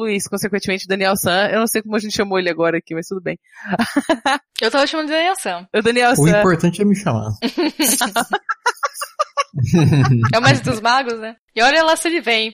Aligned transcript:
Luiz, 0.00 0.26
consequentemente 0.26 0.86
Daniel 0.86 1.16
San. 1.16 1.48
Eu 1.48 1.60
não 1.60 1.66
sei 1.66 1.82
como 1.82 1.96
a 1.96 1.98
gente 1.98 2.16
chamou 2.16 2.38
ele 2.38 2.50
agora 2.50 2.78
aqui, 2.78 2.94
mas 2.94 3.06
tudo 3.06 3.20
bem. 3.20 3.38
Eu 4.60 4.70
tava 4.70 4.86
chamando 4.86 5.06
de 5.06 5.12
Daniel 5.12 5.36
San. 5.36 5.66
O 5.74 5.82
Daniel 5.82 6.12
O 6.18 6.28
importante 6.28 6.82
é 6.82 6.84
me 6.84 6.96
chamar. 6.96 7.30
É 10.32 10.38
o 10.38 10.42
mestre 10.42 10.70
dos 10.70 10.80
magos, 10.80 11.18
né? 11.18 11.34
E 11.54 11.62
olha 11.62 11.82
lá 11.82 11.96
se 11.96 12.08
ele 12.08 12.20
vem. 12.20 12.52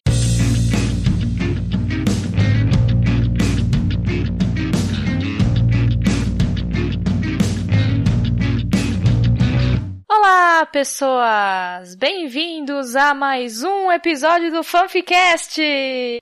Olá, 10.29 10.67
pessoas! 10.67 11.95
Bem-vindos 11.95 12.97
a 12.97 13.15
mais 13.15 13.63
um 13.63 13.93
episódio 13.93 14.51
do 14.51 14.65
Fanficast! 14.65 15.61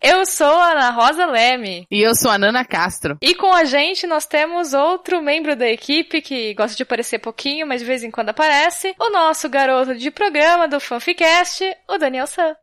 Eu 0.03 0.27
sou 0.27 0.47
a 0.47 0.73
Ana 0.73 0.91
Rosa 0.91 1.25
Leme. 1.25 1.87
E 1.91 2.03
eu 2.03 2.15
sou 2.15 2.31
a 2.31 2.37
Nana 2.37 2.67
Castro. 2.67 3.17
E 3.23 3.35
com 3.35 3.51
a 3.51 3.65
gente 3.65 4.07
nós 4.07 4.27
temos 4.27 4.75
outro 4.75 5.23
membro 5.23 5.57
da 5.57 5.67
equipe 5.67 6.21
que 6.21 6.53
gosta 6.53 6.77
de 6.77 6.83
aparecer 6.83 7.19
pouquinho, 7.19 7.67
mas 7.67 7.81
de 7.81 7.87
vez 7.87 8.05
em 8.05 8.11
quando 8.11 8.29
aparece. 8.29 8.95
O 9.01 9.11
nosso 9.11 9.49
garoto 9.49 9.95
de 9.95 10.11
programa 10.11 10.69
do 10.69 10.79
Fanficast, 10.79 11.65
o 11.89 11.97
Daniel 11.97 12.27
San. 12.27 12.55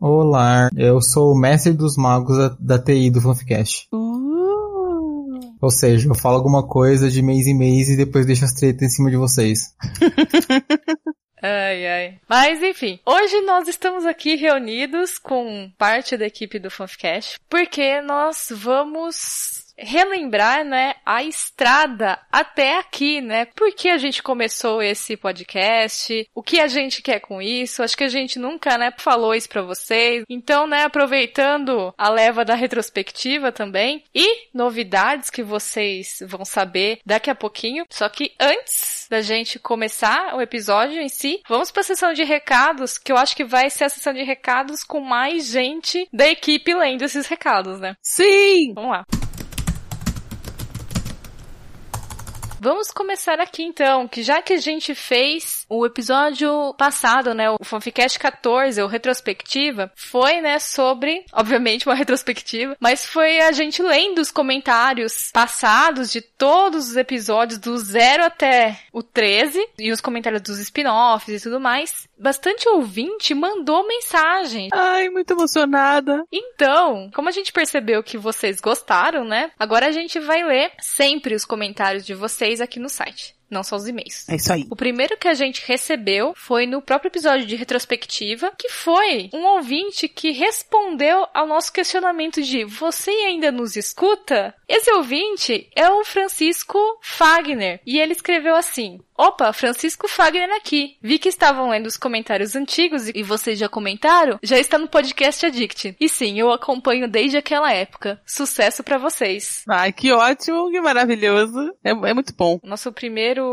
Olá, 0.00 0.70
eu 0.74 1.02
sou 1.02 1.34
o 1.34 1.38
mestre 1.38 1.74
dos 1.74 1.94
magos 1.98 2.38
da, 2.38 2.56
da 2.58 2.82
TI 2.82 3.10
do 3.10 3.20
Fanficast. 3.20 3.86
Uh. 3.92 4.47
Ou 5.60 5.70
seja, 5.70 6.08
eu 6.08 6.14
falo 6.14 6.36
alguma 6.36 6.66
coisa 6.66 7.10
de 7.10 7.22
mês 7.22 7.46
em 7.46 7.56
mês 7.56 7.88
e 7.88 7.96
depois 7.96 8.26
deixo 8.26 8.44
as 8.44 8.52
tretas 8.52 8.82
em 8.82 8.90
cima 8.90 9.10
de 9.10 9.16
vocês. 9.16 9.74
Ai, 11.40 11.86
ai. 11.86 12.20
Mas 12.28 12.62
enfim, 12.62 12.98
hoje 13.06 13.40
nós 13.42 13.68
estamos 13.68 14.04
aqui 14.04 14.34
reunidos 14.34 15.18
com 15.18 15.70
parte 15.78 16.16
da 16.16 16.26
equipe 16.26 16.58
do 16.58 16.68
Fanficast, 16.68 17.38
porque 17.48 18.00
nós 18.00 18.48
vamos 18.50 19.57
relembrar, 19.78 20.64
né, 20.64 20.94
a 21.04 21.22
estrada 21.22 22.18
até 22.30 22.78
aqui, 22.78 23.20
né? 23.20 23.46
Por 23.46 23.72
que 23.72 23.88
a 23.88 23.98
gente 23.98 24.22
começou 24.22 24.82
esse 24.82 25.16
podcast? 25.16 26.28
O 26.34 26.42
que 26.42 26.60
a 26.60 26.66
gente 26.66 27.00
quer 27.02 27.20
com 27.20 27.40
isso? 27.40 27.82
Acho 27.82 27.96
que 27.96 28.04
a 28.04 28.08
gente 28.08 28.38
nunca, 28.38 28.76
né, 28.76 28.92
falou 28.98 29.34
isso 29.34 29.48
pra 29.48 29.62
vocês. 29.62 30.24
Então, 30.28 30.66
né, 30.66 30.84
aproveitando 30.84 31.94
a 31.96 32.08
leva 32.10 32.44
da 32.44 32.54
retrospectiva 32.54 33.52
também 33.52 34.04
e 34.14 34.48
novidades 34.52 35.30
que 35.30 35.42
vocês 35.42 36.18
vão 36.26 36.44
saber 36.44 36.98
daqui 37.06 37.30
a 37.30 37.34
pouquinho. 37.34 37.84
Só 37.90 38.08
que 38.08 38.32
antes 38.40 39.06
da 39.10 39.22
gente 39.22 39.58
começar 39.58 40.34
o 40.34 40.42
episódio 40.42 41.00
em 41.00 41.08
si, 41.08 41.40
vamos 41.48 41.70
pra 41.70 41.82
sessão 41.82 42.12
de 42.12 42.24
recados, 42.24 42.98
que 42.98 43.12
eu 43.12 43.16
acho 43.16 43.34
que 43.34 43.44
vai 43.44 43.70
ser 43.70 43.84
a 43.84 43.88
sessão 43.88 44.12
de 44.12 44.22
recados 44.22 44.84
com 44.84 45.00
mais 45.00 45.46
gente 45.46 46.06
da 46.12 46.28
equipe 46.28 46.74
lendo 46.74 47.02
esses 47.02 47.26
recados, 47.26 47.80
né? 47.80 47.94
Sim! 48.02 48.72
Vamos 48.74 48.90
lá. 48.90 49.17
Vamos 52.60 52.90
começar 52.90 53.38
aqui 53.38 53.62
então, 53.62 54.08
que 54.08 54.20
já 54.20 54.42
que 54.42 54.52
a 54.52 54.56
gente 54.56 54.92
fez 54.92 55.64
o 55.68 55.86
episódio 55.86 56.74
passado, 56.76 57.32
né, 57.32 57.48
o 57.50 57.62
Fanficast 57.62 58.18
14, 58.18 58.82
o 58.82 58.88
retrospectiva, 58.88 59.92
foi, 59.94 60.40
né, 60.40 60.58
sobre, 60.58 61.24
obviamente, 61.32 61.86
uma 61.86 61.94
retrospectiva, 61.96 62.76
mas 62.80 63.04
foi 63.04 63.40
a 63.40 63.52
gente 63.52 63.80
lendo 63.80 64.18
os 64.18 64.32
comentários 64.32 65.30
passados 65.32 66.10
de 66.10 66.20
todos 66.20 66.88
os 66.88 66.96
episódios 66.96 67.60
do 67.60 67.78
0 67.78 68.24
até 68.24 68.80
o 68.92 69.04
13 69.04 69.64
e 69.78 69.92
os 69.92 70.00
comentários 70.00 70.42
dos 70.42 70.58
spin-offs 70.58 71.40
e 71.40 71.42
tudo 71.42 71.60
mais. 71.60 72.08
Bastante 72.18 72.68
ouvinte 72.68 73.34
mandou 73.34 73.86
mensagem 73.86 74.68
Ai, 74.72 75.08
muito 75.08 75.32
emocionada. 75.32 76.24
então, 76.32 77.08
como 77.14 77.28
a 77.28 77.32
gente 77.32 77.52
percebeu 77.52 78.02
que 78.02 78.18
vocês 78.18 78.60
gostaram, 78.60 79.24
né? 79.24 79.52
Agora 79.56 79.86
a 79.86 79.92
gente 79.92 80.18
vai 80.18 80.42
ler 80.42 80.72
sempre 80.80 81.36
os 81.36 81.44
comentários 81.44 82.04
de 82.04 82.14
vocês 82.14 82.47
aqui 82.60 82.78
no 82.78 82.88
site. 82.88 83.36
Não 83.50 83.62
só 83.62 83.76
os 83.76 83.88
e-mails. 83.88 84.28
É 84.28 84.36
isso 84.36 84.52
aí. 84.52 84.66
O 84.70 84.76
primeiro 84.76 85.16
que 85.16 85.26
a 85.26 85.32
gente 85.32 85.64
recebeu 85.66 86.34
foi 86.36 86.66
no 86.66 86.82
próprio 86.82 87.08
episódio 87.08 87.46
de 87.46 87.56
retrospectiva, 87.56 88.52
que 88.58 88.68
foi 88.68 89.30
um 89.32 89.44
ouvinte 89.46 90.06
que 90.06 90.32
respondeu 90.32 91.26
ao 91.32 91.46
nosso 91.46 91.72
questionamento 91.72 92.42
de 92.42 92.64
você 92.64 93.10
ainda 93.10 93.50
nos 93.50 93.74
escuta? 93.74 94.54
Esse 94.68 94.92
ouvinte 94.92 95.70
é 95.74 95.88
o 95.88 96.04
Francisco 96.04 96.78
Fagner 97.02 97.80
e 97.86 97.98
ele 97.98 98.12
escreveu 98.12 98.54
assim: 98.54 99.00
Opa, 99.18 99.52
Francisco 99.52 100.06
Fagner 100.06 100.48
aqui. 100.52 100.96
Vi 101.02 101.18
que 101.18 101.28
estavam 101.28 101.70
lendo 101.70 101.86
os 101.86 101.96
comentários 101.96 102.54
antigos 102.54 103.08
e 103.08 103.20
vocês 103.24 103.58
já 103.58 103.68
comentaram? 103.68 104.38
Já 104.44 104.56
está 104.56 104.78
no 104.78 104.86
podcast 104.86 105.44
Addict. 105.44 105.96
E 105.98 106.08
sim, 106.08 106.38
eu 106.38 106.52
acompanho 106.52 107.08
desde 107.08 107.36
aquela 107.36 107.72
época. 107.72 108.20
Sucesso 108.24 108.84
pra 108.84 108.96
vocês. 108.96 109.64
Ai, 109.68 109.92
que 109.92 110.12
ótimo, 110.12 110.70
que 110.70 110.80
maravilhoso. 110.80 111.58
É, 111.82 111.90
é 111.90 112.14
muito 112.14 112.32
bom. 112.32 112.60
Nosso 112.62 112.92
primeiro 112.92 113.44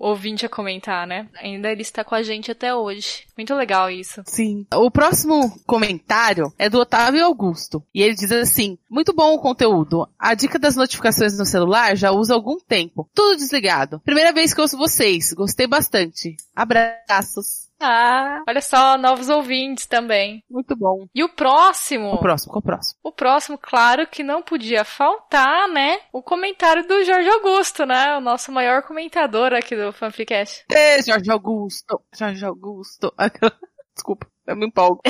ouvinte 0.00 0.46
a 0.46 0.48
comentar, 0.48 1.04
né? 1.04 1.28
Ainda 1.42 1.72
ele 1.72 1.82
está 1.82 2.04
com 2.04 2.14
a 2.14 2.22
gente 2.22 2.52
até 2.52 2.72
hoje. 2.72 3.24
Muito 3.36 3.56
legal 3.56 3.90
isso. 3.90 4.22
Sim. 4.26 4.64
O 4.72 4.88
próximo 4.88 5.52
comentário 5.66 6.52
é 6.56 6.68
do 6.68 6.78
Otávio 6.78 7.24
Augusto. 7.24 7.82
E 7.92 8.02
ele 8.02 8.14
diz 8.14 8.30
assim: 8.30 8.78
Muito 8.88 9.12
bom 9.12 9.34
o 9.34 9.40
conteúdo. 9.40 10.08
A 10.16 10.34
dica 10.34 10.60
das 10.60 10.76
notificações 10.76 11.36
no 11.36 11.44
celular 11.44 11.96
já 11.96 12.08
há 12.08 12.12
algum 12.32 12.58
tempo. 12.60 13.08
Tudo 13.12 13.38
desligado. 13.38 14.00
Primeira 14.04 14.32
vez 14.32 14.54
que 14.54 14.60
ouço 14.60 14.76
vocês. 14.92 15.32
Gostei 15.32 15.66
bastante. 15.66 16.36
Abraços. 16.54 17.70
Ah, 17.80 18.44
olha 18.48 18.60
só, 18.60 18.96
novos 18.96 19.28
ouvintes 19.28 19.86
também. 19.86 20.44
Muito 20.48 20.76
bom. 20.76 21.06
E 21.12 21.24
o 21.24 21.28
próximo? 21.28 22.12
O 22.12 22.18
próximo, 22.18 22.52
qual 22.52 22.60
o 22.60 22.62
próximo? 22.62 23.00
O 23.02 23.12
próximo, 23.12 23.58
claro 23.58 24.06
que 24.06 24.22
não 24.22 24.40
podia 24.40 24.84
faltar, 24.84 25.68
né? 25.68 25.98
O 26.12 26.22
comentário 26.22 26.86
do 26.86 27.04
Jorge 27.04 27.28
Augusto, 27.28 27.84
né? 27.84 28.16
O 28.16 28.20
nosso 28.20 28.52
maior 28.52 28.82
comentador 28.82 29.52
aqui 29.52 29.74
do 29.74 29.92
Fanficast. 29.92 30.64
Ê, 30.70 31.02
Jorge 31.02 31.28
Augusto. 31.32 32.00
Jorge 32.14 32.44
Augusto. 32.44 33.12
Desculpa, 33.96 34.28
eu 34.46 34.56
me 34.56 34.66
empolgo. 34.66 35.00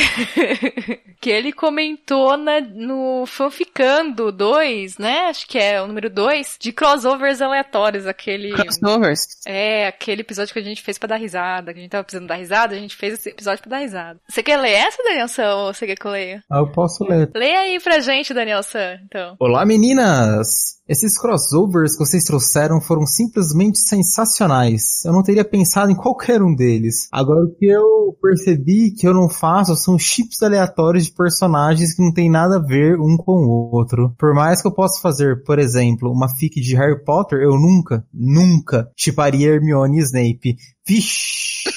que 1.20 1.30
ele 1.30 1.52
comentou 1.52 2.36
na, 2.36 2.60
no 2.60 3.24
Fanficando 3.26 4.30
2, 4.30 4.98
né? 4.98 5.28
Acho 5.28 5.46
que 5.46 5.58
é 5.58 5.80
o 5.80 5.86
número 5.86 6.10
2, 6.10 6.58
de 6.60 6.72
crossovers 6.72 7.40
aleatórios, 7.40 8.06
aquele... 8.06 8.52
Crossovers. 8.52 9.26
É, 9.46 9.86
aquele 9.86 10.22
episódio 10.22 10.52
que 10.52 10.58
a 10.58 10.62
gente 10.62 10.82
fez 10.82 10.98
pra 10.98 11.08
dar 11.08 11.16
risada, 11.16 11.72
que 11.72 11.78
a 11.78 11.82
gente 11.82 11.90
tava 11.90 12.04
precisando 12.04 12.28
dar 12.28 12.36
risada, 12.36 12.74
a 12.74 12.78
gente 12.78 12.96
fez 12.96 13.14
esse 13.14 13.30
episódio 13.30 13.62
pra 13.62 13.70
dar 13.70 13.78
risada. 13.78 14.20
Você 14.28 14.42
quer 14.42 14.58
ler 14.58 14.72
essa, 14.72 15.02
Danielson, 15.02 15.42
ou 15.42 15.74
você 15.74 15.86
quer 15.86 15.96
que 15.96 16.06
eu 16.06 16.10
leia? 16.10 16.42
Ah, 16.50 16.58
eu 16.58 16.70
posso 16.70 17.04
ler. 17.04 17.30
Leia 17.34 17.60
aí 17.60 17.80
pra 17.80 18.00
gente, 18.00 18.34
Danielson, 18.34 18.98
então. 19.04 19.36
Olá 19.38 19.64
meninas! 19.64 20.81
Esses 20.88 21.16
crossovers 21.16 21.92
que 21.92 22.04
vocês 22.04 22.24
trouxeram 22.24 22.80
foram 22.80 23.06
simplesmente 23.06 23.78
sensacionais. 23.78 25.04
Eu 25.04 25.12
não 25.12 25.22
teria 25.22 25.44
pensado 25.44 25.92
em 25.92 25.94
qualquer 25.94 26.42
um 26.42 26.52
deles. 26.52 27.06
Agora 27.12 27.44
o 27.44 27.54
que 27.54 27.66
eu 27.66 28.16
percebi 28.20 28.92
que 28.92 29.06
eu 29.06 29.14
não 29.14 29.28
faço 29.28 29.76
são 29.76 29.96
chips 29.96 30.42
aleatórios 30.42 31.04
de 31.04 31.12
personagens 31.12 31.94
que 31.94 32.02
não 32.02 32.12
tem 32.12 32.28
nada 32.28 32.56
a 32.56 32.66
ver 32.66 32.98
um 32.98 33.16
com 33.16 33.32
o 33.32 33.70
outro. 33.72 34.12
Por 34.18 34.34
mais 34.34 34.60
que 34.60 34.66
eu 34.66 34.74
possa 34.74 35.00
fazer, 35.00 35.44
por 35.44 35.60
exemplo, 35.60 36.10
uma 36.10 36.28
fic 36.28 36.60
de 36.60 36.74
Harry 36.74 37.02
Potter, 37.04 37.38
eu 37.38 37.52
nunca, 37.52 38.04
nunca 38.12 38.90
chiparia 38.96 39.54
Hermione 39.54 39.98
e 39.98 40.02
Snape. 40.02 40.56
Vixe! 40.84 41.70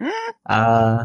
ah... 0.48 1.04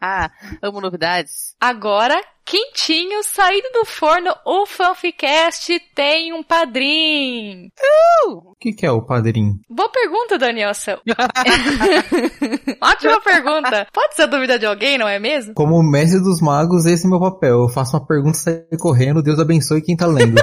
Amo 0.62 0.80
novidades. 0.80 1.54
Agora, 1.60 2.20
quentinho, 2.50 3.22
saído 3.22 3.68
do 3.72 3.84
forno, 3.84 4.34
o 4.44 4.66
Fanficast 4.66 5.80
tem 5.94 6.32
um 6.32 6.42
padrinho. 6.42 7.70
O 8.26 8.56
que, 8.58 8.72
que 8.72 8.84
é 8.84 8.90
o 8.90 9.06
padrinho? 9.06 9.60
Boa 9.70 9.88
pergunta, 9.88 10.36
Danielson. 10.36 10.96
Ótima 12.82 13.20
pergunta. 13.20 13.86
Pode 13.92 14.16
ser 14.16 14.22
a 14.22 14.26
dúvida 14.26 14.58
de 14.58 14.66
alguém, 14.66 14.98
não 14.98 15.06
é 15.06 15.20
mesmo? 15.20 15.54
Como 15.54 15.80
mestre 15.80 16.18
dos 16.18 16.40
magos, 16.40 16.86
esse 16.86 17.06
é 17.06 17.08
meu 17.08 17.20
papel. 17.20 17.60
Eu 17.60 17.68
faço 17.68 17.96
uma 17.96 18.04
pergunta, 18.04 18.36
saio 18.36 18.66
correndo, 18.80 19.22
Deus 19.22 19.38
abençoe 19.38 19.80
quem 19.80 19.96
tá 19.96 20.08
lendo. 20.08 20.42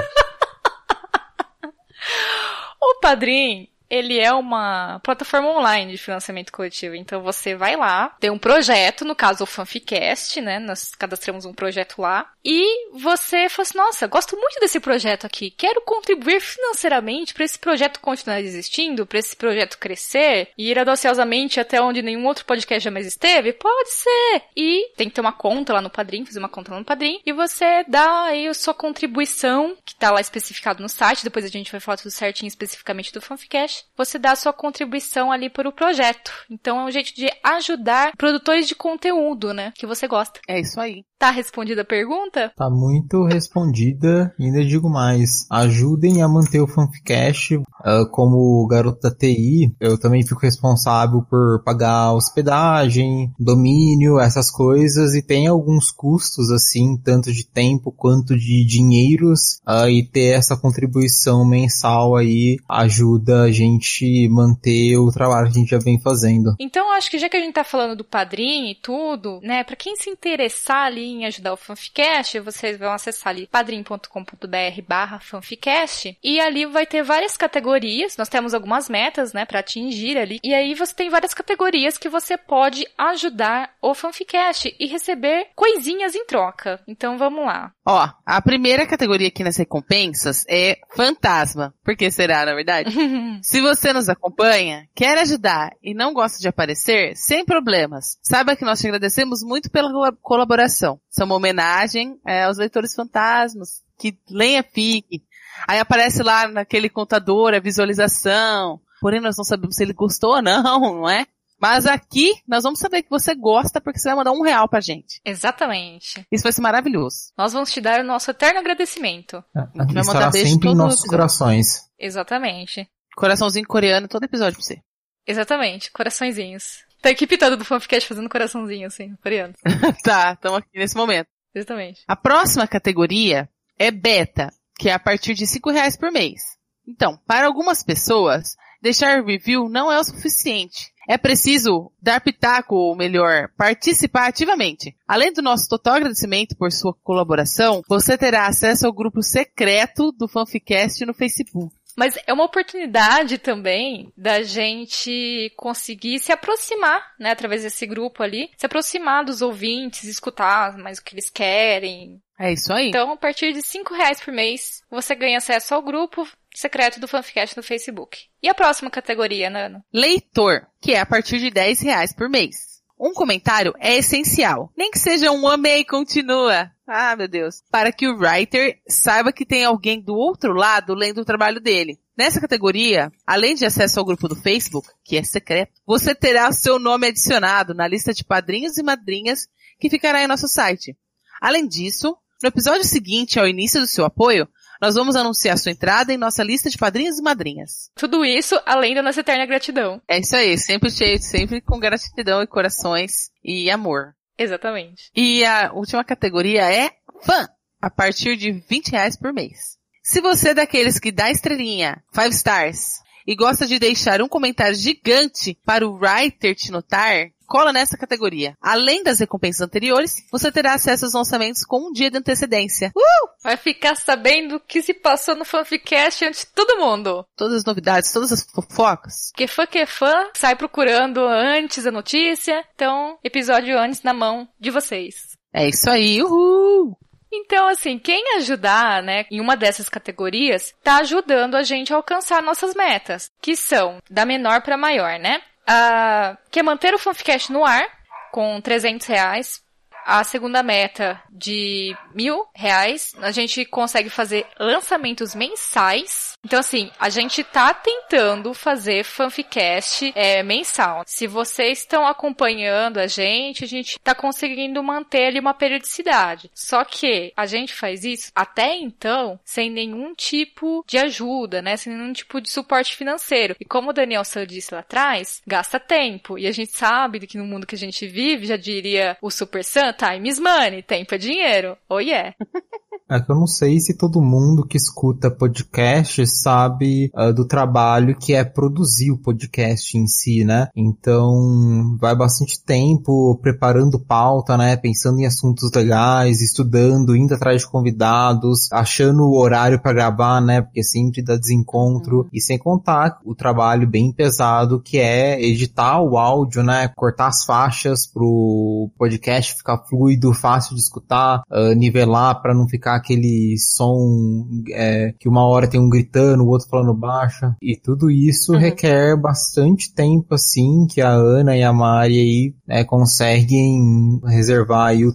o 2.80 3.00
padrinho 3.02 3.68
ele 3.90 4.18
é 4.18 4.32
uma 4.32 5.00
plataforma 5.00 5.48
online 5.48 5.92
de 5.92 5.98
financiamento 5.98 6.52
coletivo. 6.52 6.94
Então 6.94 7.22
você 7.22 7.54
vai 7.54 7.76
lá, 7.76 8.14
tem 8.20 8.30
um 8.30 8.38
projeto, 8.38 9.04
no 9.04 9.14
caso 9.14 9.44
o 9.44 9.46
Fanficast, 9.46 10.40
né? 10.40 10.58
Nós 10.58 10.94
cadastramos 10.94 11.44
um 11.44 11.54
projeto 11.54 12.00
lá. 12.00 12.30
E 12.50 12.88
você 12.94 13.46
fala 13.50 13.68
assim, 13.68 13.76
nossa, 13.76 14.06
gosto 14.06 14.34
muito 14.34 14.58
desse 14.58 14.80
projeto 14.80 15.26
aqui. 15.26 15.50
Quero 15.50 15.82
contribuir 15.82 16.40
financeiramente 16.40 17.34
para 17.34 17.44
esse 17.44 17.58
projeto 17.58 18.00
continuar 18.00 18.40
existindo, 18.40 19.04
para 19.04 19.18
esse 19.18 19.36
projeto 19.36 19.76
crescer 19.76 20.48
e 20.56 20.70
ir 20.70 20.78
audaciosamente 20.78 21.60
até 21.60 21.78
onde 21.78 22.00
nenhum 22.00 22.26
outro 22.26 22.46
podcast 22.46 22.82
jamais 22.82 23.06
esteve? 23.06 23.52
Pode 23.52 23.90
ser! 23.90 24.42
E 24.56 24.90
tem 24.96 25.10
que 25.10 25.14
ter 25.14 25.20
uma 25.20 25.32
conta 25.32 25.74
lá 25.74 25.82
no 25.82 25.90
Padrim, 25.90 26.24
fazer 26.24 26.38
uma 26.38 26.48
conta 26.48 26.72
lá 26.72 26.78
no 26.78 26.86
Padrim. 26.86 27.20
E 27.26 27.34
você 27.34 27.84
dá 27.86 28.24
aí 28.24 28.48
a 28.48 28.54
sua 28.54 28.72
contribuição, 28.72 29.76
que 29.84 29.94
tá 29.94 30.10
lá 30.10 30.20
especificado 30.20 30.82
no 30.82 30.88
site. 30.88 31.24
Depois 31.24 31.44
a 31.44 31.48
gente 31.48 31.70
vai 31.70 31.80
falar 31.80 31.98
tudo 31.98 32.10
certinho 32.10 32.48
especificamente 32.48 33.12
do 33.12 33.20
Fanficast 33.20 33.84
você 33.96 34.18
dá 34.18 34.32
a 34.32 34.36
sua 34.36 34.52
contribuição 34.52 35.32
ali 35.32 35.50
para 35.50 35.68
o 35.68 35.72
projeto. 35.72 36.32
Então 36.48 36.80
é 36.80 36.84
um 36.84 36.90
jeito 36.90 37.14
de 37.14 37.28
ajudar 37.42 38.12
produtores 38.16 38.68
de 38.68 38.74
conteúdo, 38.74 39.52
né? 39.52 39.72
Que 39.74 39.86
você 39.86 40.06
gosta. 40.06 40.40
É 40.48 40.60
isso 40.60 40.80
aí. 40.80 41.04
Tá 41.18 41.32
respondida 41.32 41.82
a 41.82 41.84
pergunta? 41.84 42.52
Tá 42.56 42.70
muito 42.70 43.24
respondida. 43.24 44.32
E 44.38 44.44
ainda 44.44 44.64
digo 44.64 44.88
mais. 44.88 45.46
Ajudem 45.50 46.22
a 46.22 46.28
manter 46.28 46.60
o 46.60 46.68
Fanficast. 46.68 47.56
Uh, 47.56 48.08
como 48.12 48.66
garoto 48.68 49.00
da 49.00 49.10
TI, 49.10 49.74
eu 49.80 49.98
também 49.98 50.24
fico 50.24 50.40
responsável 50.40 51.22
por 51.28 51.62
pagar 51.64 52.12
hospedagem, 52.12 53.32
domínio, 53.38 54.20
essas 54.20 54.48
coisas. 54.48 55.14
E 55.16 55.22
tem 55.22 55.48
alguns 55.48 55.90
custos, 55.90 56.52
assim, 56.52 56.96
tanto 56.96 57.32
de 57.32 57.44
tempo 57.44 57.90
quanto 57.90 58.38
de 58.38 58.64
dinheiros. 58.64 59.60
Uh, 59.66 59.88
e 59.88 60.06
ter 60.06 60.36
essa 60.36 60.56
contribuição 60.56 61.44
mensal 61.44 62.14
aí 62.14 62.58
ajuda 62.68 63.42
a 63.42 63.50
gente 63.50 64.28
manter 64.28 64.96
o 64.96 65.10
trabalho 65.10 65.50
que 65.50 65.58
a 65.58 65.60
gente 65.60 65.70
já 65.70 65.78
vem 65.78 66.00
fazendo. 66.00 66.54
Então, 66.60 66.92
acho 66.92 67.10
que 67.10 67.18
já 67.18 67.28
que 67.28 67.36
a 67.36 67.40
gente 67.40 67.54
tá 67.54 67.64
falando 67.64 67.96
do 67.96 68.04
padrinho 68.04 68.70
e 68.70 68.76
tudo, 68.76 69.40
né, 69.42 69.64
para 69.64 69.74
quem 69.74 69.96
se 69.96 70.08
interessar 70.08 70.86
ali 70.86 71.07
em 71.08 71.26
ajudar 71.26 71.52
o 71.52 71.56
Fanficast, 71.56 72.38
vocês 72.40 72.78
vão 72.78 72.92
acessar 72.92 73.30
ali 73.30 73.46
padrim.com.br 73.46 74.82
barra 74.86 75.18
fanficast 75.20 76.16
e 76.22 76.40
ali 76.40 76.66
vai 76.66 76.86
ter 76.86 77.02
várias 77.02 77.36
categorias, 77.36 78.16
nós 78.16 78.28
temos 78.28 78.54
algumas 78.54 78.88
metas, 78.88 79.32
né, 79.32 79.44
para 79.44 79.60
atingir 79.60 80.16
ali, 80.16 80.38
e 80.42 80.54
aí 80.54 80.74
você 80.74 80.94
tem 80.94 81.10
várias 81.10 81.34
categorias 81.34 81.98
que 81.98 82.08
você 82.08 82.36
pode 82.36 82.86
ajudar 82.96 83.74
o 83.80 83.94
Fanficast 83.94 84.74
e 84.78 84.86
receber 84.86 85.48
coisinhas 85.54 86.14
em 86.14 86.24
troca. 86.24 86.80
Então 86.86 87.18
vamos 87.18 87.44
lá. 87.44 87.72
Ó, 87.90 88.06
a 88.26 88.42
primeira 88.42 88.86
categoria 88.86 89.28
aqui 89.28 89.42
nas 89.42 89.56
recompensas 89.56 90.44
é 90.46 90.76
fantasma. 90.94 91.72
Por 91.82 91.96
que 91.96 92.10
será, 92.10 92.44
na 92.44 92.54
verdade? 92.54 92.92
Se 93.42 93.62
você 93.62 93.94
nos 93.94 94.10
acompanha, 94.10 94.86
quer 94.94 95.16
ajudar 95.16 95.70
e 95.82 95.94
não 95.94 96.12
gosta 96.12 96.38
de 96.38 96.46
aparecer, 96.46 97.16
sem 97.16 97.46
problemas. 97.46 98.18
Saiba 98.22 98.54
que 98.54 98.64
nós 98.64 98.78
te 98.78 98.86
agradecemos 98.86 99.42
muito 99.42 99.70
pela 99.70 100.12
colaboração. 100.20 101.00
São 101.08 101.24
uma 101.24 101.36
homenagem 101.36 102.20
é, 102.26 102.44
aos 102.44 102.58
leitores 102.58 102.94
fantasmas, 102.94 103.82
que 103.98 104.18
leem 104.28 104.58
a 104.58 104.62
FIC. 104.62 105.22
Aí 105.66 105.78
aparece 105.78 106.22
lá 106.22 106.46
naquele 106.46 106.90
contador 106.90 107.54
a 107.54 107.58
visualização. 107.58 108.82
Porém, 109.00 109.18
nós 109.18 109.34
não 109.38 109.44
sabemos 109.44 109.76
se 109.76 109.82
ele 109.82 109.94
gostou 109.94 110.34
ou 110.34 110.42
não, 110.42 110.78
não 111.00 111.08
é? 111.08 111.26
Mas 111.60 111.86
aqui, 111.86 112.32
nós 112.46 112.62
vamos 112.62 112.78
saber 112.78 113.02
que 113.02 113.10
você 113.10 113.34
gosta 113.34 113.80
porque 113.80 113.98
você 113.98 114.08
vai 114.08 114.16
mandar 114.16 114.32
um 114.32 114.42
real 114.42 114.68
pra 114.68 114.80
gente. 114.80 115.20
Exatamente. 115.24 116.24
Isso 116.30 116.44
vai 116.44 116.52
ser 116.52 116.60
maravilhoso. 116.60 117.32
Nós 117.36 117.52
vamos 117.52 117.72
te 117.72 117.80
dar 117.80 118.00
o 118.00 118.04
nosso 118.04 118.30
eterno 118.30 118.60
agradecimento. 118.60 119.42
É, 119.56 119.60
vai 119.74 120.04
mandar 120.04 120.32
sempre 120.32 120.68
em 120.68 120.74
nossos 120.74 121.04
corações. 121.04 121.90
Exatamente. 121.98 122.88
Coraçãozinho 123.16 123.66
coreano 123.66 124.06
todo 124.06 124.22
episódio 124.22 124.58
pra 124.58 124.64
você. 124.64 124.80
Exatamente, 125.26 125.90
coraçõezinhos. 125.90 126.84
Tá 127.02 127.10
a 127.10 127.12
equipe 127.12 127.36
toda 127.36 127.56
do 127.56 127.64
Fanficast 127.64 128.08
fazendo 128.08 128.28
coraçãozinho, 128.28 128.86
assim, 128.86 129.14
coreano. 129.22 129.54
tá, 130.02 130.32
estamos 130.32 130.58
aqui 130.58 130.78
nesse 130.78 130.96
momento. 130.96 131.28
Exatamente. 131.54 132.02
A 132.06 132.16
próxima 132.16 132.66
categoria 132.66 133.48
é 133.78 133.90
beta, 133.90 134.52
que 134.78 134.88
é 134.88 134.92
a 134.92 134.98
partir 134.98 135.34
de 135.34 135.46
cinco 135.46 135.70
reais 135.70 135.96
por 135.96 136.10
mês. 136.10 136.40
Então, 136.86 137.18
para 137.26 137.46
algumas 137.46 137.82
pessoas, 137.82 138.56
deixar 138.80 139.24
review 139.24 139.68
não 139.68 139.90
é 139.90 139.98
o 139.98 140.04
suficiente. 140.04 140.92
É 141.08 141.16
preciso 141.16 141.90
dar 142.02 142.20
pitaco, 142.20 142.74
ou 142.74 142.94
melhor, 142.94 143.48
participar 143.56 144.28
ativamente. 144.28 144.94
Além 145.06 145.32
do 145.32 145.40
nosso 145.40 145.66
total 145.66 145.94
agradecimento 145.94 146.54
por 146.54 146.70
sua 146.70 146.92
colaboração, 147.02 147.82
você 147.88 148.18
terá 148.18 148.46
acesso 148.46 148.86
ao 148.86 148.92
grupo 148.92 149.22
secreto 149.22 150.12
do 150.12 150.28
Fanficast 150.28 151.06
no 151.06 151.14
Facebook. 151.14 151.74
Mas 151.96 152.16
é 152.28 152.32
uma 152.32 152.44
oportunidade 152.44 153.38
também 153.38 154.12
da 154.16 154.42
gente 154.42 155.50
conseguir 155.56 156.20
se 156.20 156.30
aproximar, 156.30 157.02
né, 157.18 157.32
através 157.32 157.64
desse 157.64 157.86
grupo 157.86 158.22
ali, 158.22 158.50
se 158.56 158.66
aproximar 158.66 159.24
dos 159.24 159.42
ouvintes, 159.42 160.04
escutar 160.04 160.78
mais 160.78 160.98
o 160.98 161.02
que 161.02 161.14
eles 161.14 161.28
querem. 161.28 162.20
É 162.38 162.52
isso 162.52 162.72
aí. 162.72 162.90
Então, 162.90 163.10
a 163.10 163.16
partir 163.16 163.52
de 163.52 163.62
cinco 163.62 163.94
reais 163.94 164.20
por 164.20 164.32
mês, 164.32 164.80
você 164.88 165.12
ganha 165.16 165.38
acesso 165.38 165.74
ao 165.74 165.82
grupo 165.82 166.24
secreto 166.58 166.98
do 166.98 167.06
Fanficast 167.06 167.56
no 167.56 167.62
Facebook. 167.62 168.18
E 168.42 168.48
a 168.48 168.54
próxima 168.54 168.90
categoria, 168.90 169.48
Nano? 169.48 169.82
Leitor, 169.92 170.66
que 170.80 170.92
é 170.92 171.00
a 171.00 171.06
partir 171.06 171.38
de 171.38 171.50
10 171.50 171.80
reais 171.82 172.12
por 172.12 172.28
mês. 172.28 172.78
Um 172.98 173.12
comentário 173.12 173.72
é 173.78 173.96
essencial. 173.96 174.72
Nem 174.76 174.90
que 174.90 174.98
seja 174.98 175.30
um 175.30 175.46
amei 175.46 175.84
continua. 175.84 176.68
Ah, 176.84 177.14
meu 177.14 177.28
Deus. 177.28 177.62
Para 177.70 177.92
que 177.92 178.08
o 178.08 178.16
writer 178.18 178.80
saiba 178.88 179.32
que 179.32 179.46
tem 179.46 179.64
alguém 179.64 180.00
do 180.00 180.16
outro 180.16 180.52
lado 180.52 180.94
lendo 180.94 181.20
o 181.20 181.24
trabalho 181.24 181.60
dele. 181.60 182.00
Nessa 182.16 182.40
categoria, 182.40 183.12
além 183.24 183.54
de 183.54 183.64
acesso 183.64 184.00
ao 184.00 184.04
grupo 184.04 184.26
do 184.26 184.34
Facebook, 184.34 184.88
que 185.04 185.16
é 185.16 185.22
secreto, 185.22 185.80
você 185.86 186.12
terá 186.12 186.50
seu 186.50 186.80
nome 186.80 187.06
adicionado 187.06 187.72
na 187.72 187.86
lista 187.86 188.12
de 188.12 188.24
padrinhos 188.24 188.76
e 188.76 188.82
madrinhas 188.82 189.46
que 189.78 189.88
ficará 189.88 190.24
em 190.24 190.26
nosso 190.26 190.48
site. 190.48 190.96
Além 191.40 191.68
disso, 191.68 192.16
no 192.42 192.48
episódio 192.48 192.82
seguinte 192.82 193.38
ao 193.38 193.46
início 193.46 193.80
do 193.80 193.86
seu 193.86 194.04
apoio, 194.04 194.48
nós 194.80 194.94
vamos 194.94 195.16
anunciar 195.16 195.58
sua 195.58 195.72
entrada 195.72 196.12
em 196.12 196.16
nossa 196.16 196.42
lista 196.42 196.70
de 196.70 196.78
padrinhos 196.78 197.18
e 197.18 197.22
madrinhas. 197.22 197.90
Tudo 197.94 198.24
isso 198.24 198.60
além 198.64 198.94
da 198.94 199.02
nossa 199.02 199.20
eterna 199.20 199.46
gratidão. 199.46 200.00
É 200.08 200.18
isso 200.18 200.36
aí, 200.36 200.56
sempre 200.58 200.90
cheio, 200.90 201.20
sempre 201.20 201.60
com 201.60 201.78
gratidão 201.78 202.42
e 202.42 202.46
corações 202.46 203.30
e 203.42 203.70
amor. 203.70 204.14
Exatamente. 204.38 205.10
E 205.14 205.44
a 205.44 205.72
última 205.72 206.04
categoria 206.04 206.72
é 206.72 206.90
fã, 207.22 207.48
a 207.82 207.90
partir 207.90 208.36
de 208.36 208.52
20 208.52 208.92
reais 208.92 209.16
por 209.18 209.32
mês. 209.32 209.78
Se 210.02 210.20
você 210.20 210.50
é 210.50 210.54
daqueles 210.54 210.98
que 210.98 211.12
dá 211.12 211.30
estrelinha, 211.30 212.02
5 212.14 212.28
stars, 212.28 213.00
e 213.26 213.34
gosta 213.34 213.66
de 213.66 213.78
deixar 213.78 214.22
um 214.22 214.28
comentário 214.28 214.74
gigante 214.74 215.58
para 215.66 215.86
o 215.86 215.98
writer 215.98 216.54
te 216.54 216.70
notar, 216.70 217.28
cola 217.48 217.72
nessa 217.72 217.96
categoria. 217.96 218.54
Além 218.60 219.02
das 219.02 219.18
recompensas 219.18 219.62
anteriores, 219.62 220.16
você 220.30 220.52
terá 220.52 220.74
acesso 220.74 221.06
aos 221.06 221.14
lançamentos 221.14 221.64
com 221.64 221.88
um 221.88 221.92
dia 221.92 222.10
de 222.10 222.18
antecedência. 222.18 222.92
Uh! 222.94 223.28
Vai 223.42 223.56
ficar 223.56 223.96
sabendo 223.96 224.56
o 224.56 224.60
que 224.60 224.82
se 224.82 224.92
passou 224.92 225.34
no 225.34 225.44
Fanficast 225.44 226.24
antes 226.24 226.40
de 226.40 226.52
todo 226.54 226.78
mundo. 226.78 227.24
Todas 227.34 227.54
as 227.54 227.64
novidades, 227.64 228.12
todas 228.12 228.30
as 228.30 228.42
fofocas. 228.42 229.32
Que 229.34 229.46
fã 229.46 229.66
que 229.66 229.78
é 229.78 229.86
fã, 229.86 230.28
sai 230.34 230.54
procurando 230.54 231.20
antes 231.20 231.86
a 231.86 231.90
notícia. 231.90 232.62
Então, 232.74 233.18
episódio 233.24 233.78
antes 233.78 234.02
na 234.02 234.12
mão 234.12 234.46
de 234.60 234.70
vocês. 234.70 235.38
É 235.52 235.66
isso 235.66 235.88
aí, 235.88 236.22
uhul! 236.22 236.96
Então, 237.32 237.68
assim, 237.68 237.98
quem 237.98 238.36
ajudar, 238.36 239.02
né, 239.02 239.26
em 239.30 239.40
uma 239.40 239.56
dessas 239.56 239.88
categorias, 239.88 240.74
tá 240.82 240.96
ajudando 240.96 241.56
a 241.56 241.62
gente 241.62 241.92
a 241.92 241.96
alcançar 241.96 242.42
nossas 242.42 242.74
metas, 242.74 243.30
que 243.40 243.54
são 243.54 243.98
da 244.10 244.24
menor 244.24 244.62
para 244.62 244.76
maior, 244.78 245.18
né? 245.18 245.42
Uh, 245.68 246.38
é 246.58 246.62
manter 246.62 246.94
o 246.94 246.98
Fanficast 246.98 247.52
no 247.52 247.64
ar, 247.64 247.86
com 248.32 248.60
300 248.60 249.06
reais 249.06 249.67
a 250.08 250.24
segunda 250.24 250.62
meta 250.62 251.22
de 251.30 251.94
mil 252.14 252.46
reais, 252.54 253.14
a 253.20 253.30
gente 253.30 253.62
consegue 253.66 254.08
fazer 254.08 254.46
lançamentos 254.58 255.34
mensais. 255.34 256.32
Então, 256.42 256.60
assim, 256.60 256.90
a 256.98 257.10
gente 257.10 257.44
tá 257.44 257.74
tentando 257.74 258.54
fazer 258.54 259.04
fanficast 259.04 260.10
é, 260.14 260.42
mensal. 260.42 261.02
Se 261.06 261.26
vocês 261.26 261.80
estão 261.80 262.06
acompanhando 262.06 262.96
a 262.96 263.06
gente, 263.06 263.64
a 263.64 263.66
gente 263.66 263.98
tá 264.02 264.14
conseguindo 264.14 264.82
manter 264.82 265.26
ali 265.26 265.40
uma 265.40 265.52
periodicidade. 265.52 266.50
Só 266.54 266.84
que 266.84 267.30
a 267.36 267.44
gente 267.44 267.74
faz 267.74 268.02
isso 268.02 268.32
até 268.34 268.76
então 268.76 269.38
sem 269.44 269.68
nenhum 269.68 270.14
tipo 270.14 270.82
de 270.88 270.96
ajuda, 270.96 271.60
né? 271.60 271.76
Sem 271.76 271.92
nenhum 271.92 272.14
tipo 272.14 272.40
de 272.40 272.48
suporte 272.48 272.96
financeiro. 272.96 273.54
E 273.60 273.64
como 273.66 273.90
o 273.90 273.92
Daniel 273.92 274.24
San 274.24 274.46
disse 274.46 274.72
lá 274.72 274.80
atrás, 274.80 275.42
gasta 275.46 275.78
tempo. 275.78 276.38
E 276.38 276.46
a 276.46 276.52
gente 276.52 276.72
sabe 276.72 277.26
que 277.26 277.36
no 277.36 277.44
mundo 277.44 277.66
que 277.66 277.74
a 277.74 277.78
gente 277.78 278.06
vive, 278.06 278.46
já 278.46 278.56
diria 278.56 279.18
o 279.20 279.30
Super 279.30 279.62
Santo, 279.62 279.97
time 279.98 280.28
is 280.28 280.38
money, 280.38 280.82
tempo 280.82 281.14
é 281.14 281.18
dinheiro. 281.18 281.76
Oh 281.88 282.00
yeah. 282.00 282.34
É 283.10 283.18
que 283.18 283.30
eu 283.32 283.36
não 283.36 283.46
sei 283.46 283.80
se 283.80 283.94
todo 283.94 284.20
mundo 284.20 284.66
que 284.66 284.76
escuta 284.76 285.30
podcast 285.30 286.26
sabe 286.26 287.10
uh, 287.16 287.32
do 287.32 287.46
trabalho 287.46 288.14
que 288.14 288.34
é 288.34 288.44
produzir 288.44 289.10
o 289.10 289.16
podcast 289.16 289.96
em 289.96 290.06
si, 290.06 290.44
né? 290.44 290.68
Então, 290.76 291.96
vai 291.98 292.14
bastante 292.14 292.62
tempo 292.62 293.38
preparando 293.40 293.98
pauta, 293.98 294.58
né? 294.58 294.76
Pensando 294.76 295.20
em 295.20 295.24
assuntos 295.24 295.70
legais, 295.74 296.42
estudando, 296.42 297.16
indo 297.16 297.34
atrás 297.34 297.62
de 297.62 297.70
convidados, 297.70 298.70
achando 298.70 299.22
o 299.22 299.38
horário 299.38 299.80
para 299.80 299.94
gravar, 299.94 300.42
né? 300.42 300.60
Porque 300.60 300.82
sempre 300.82 301.22
dá 301.22 301.34
desencontro. 301.34 302.18
Uhum. 302.18 302.28
E 302.30 302.42
sem 302.42 302.58
contar 302.58 303.20
o 303.24 303.34
trabalho 303.34 303.88
bem 303.88 304.12
pesado 304.12 304.80
que 304.80 304.98
é 304.98 305.40
editar 305.42 306.02
o 306.02 306.18
áudio, 306.18 306.62
né? 306.62 306.88
Cortar 306.94 307.28
as 307.28 307.42
faixas 307.42 308.06
pro 308.06 308.90
podcast 308.98 309.54
ficar 309.54 309.78
fluido, 309.88 310.34
fácil 310.34 310.74
de 310.74 310.82
escutar, 310.82 311.42
uh, 311.50 311.74
nivelar 311.74 312.42
para 312.42 312.54
não 312.54 312.68
ficar 312.68 312.97
aquele 312.98 313.56
som 313.58 314.46
é, 314.70 315.12
que 315.18 315.28
uma 315.28 315.46
hora 315.46 315.68
tem 315.68 315.80
um 315.80 315.88
gritando, 315.88 316.44
o 316.44 316.48
outro 316.48 316.68
falando 316.68 316.94
baixo. 316.94 317.52
E 317.62 317.76
tudo 317.76 318.10
isso 318.10 318.52
uhum. 318.52 318.58
requer 318.58 319.16
bastante 319.16 319.92
tempo, 319.92 320.34
assim, 320.34 320.86
que 320.86 321.00
a 321.00 321.10
Ana 321.10 321.56
e 321.56 321.62
a 321.62 321.72
Mari 321.72 322.18
aí 322.18 322.54
né, 322.66 322.84
conseguem 322.84 324.20
reservar 324.24 324.88
aí 324.88 325.04
uh, 325.04 325.14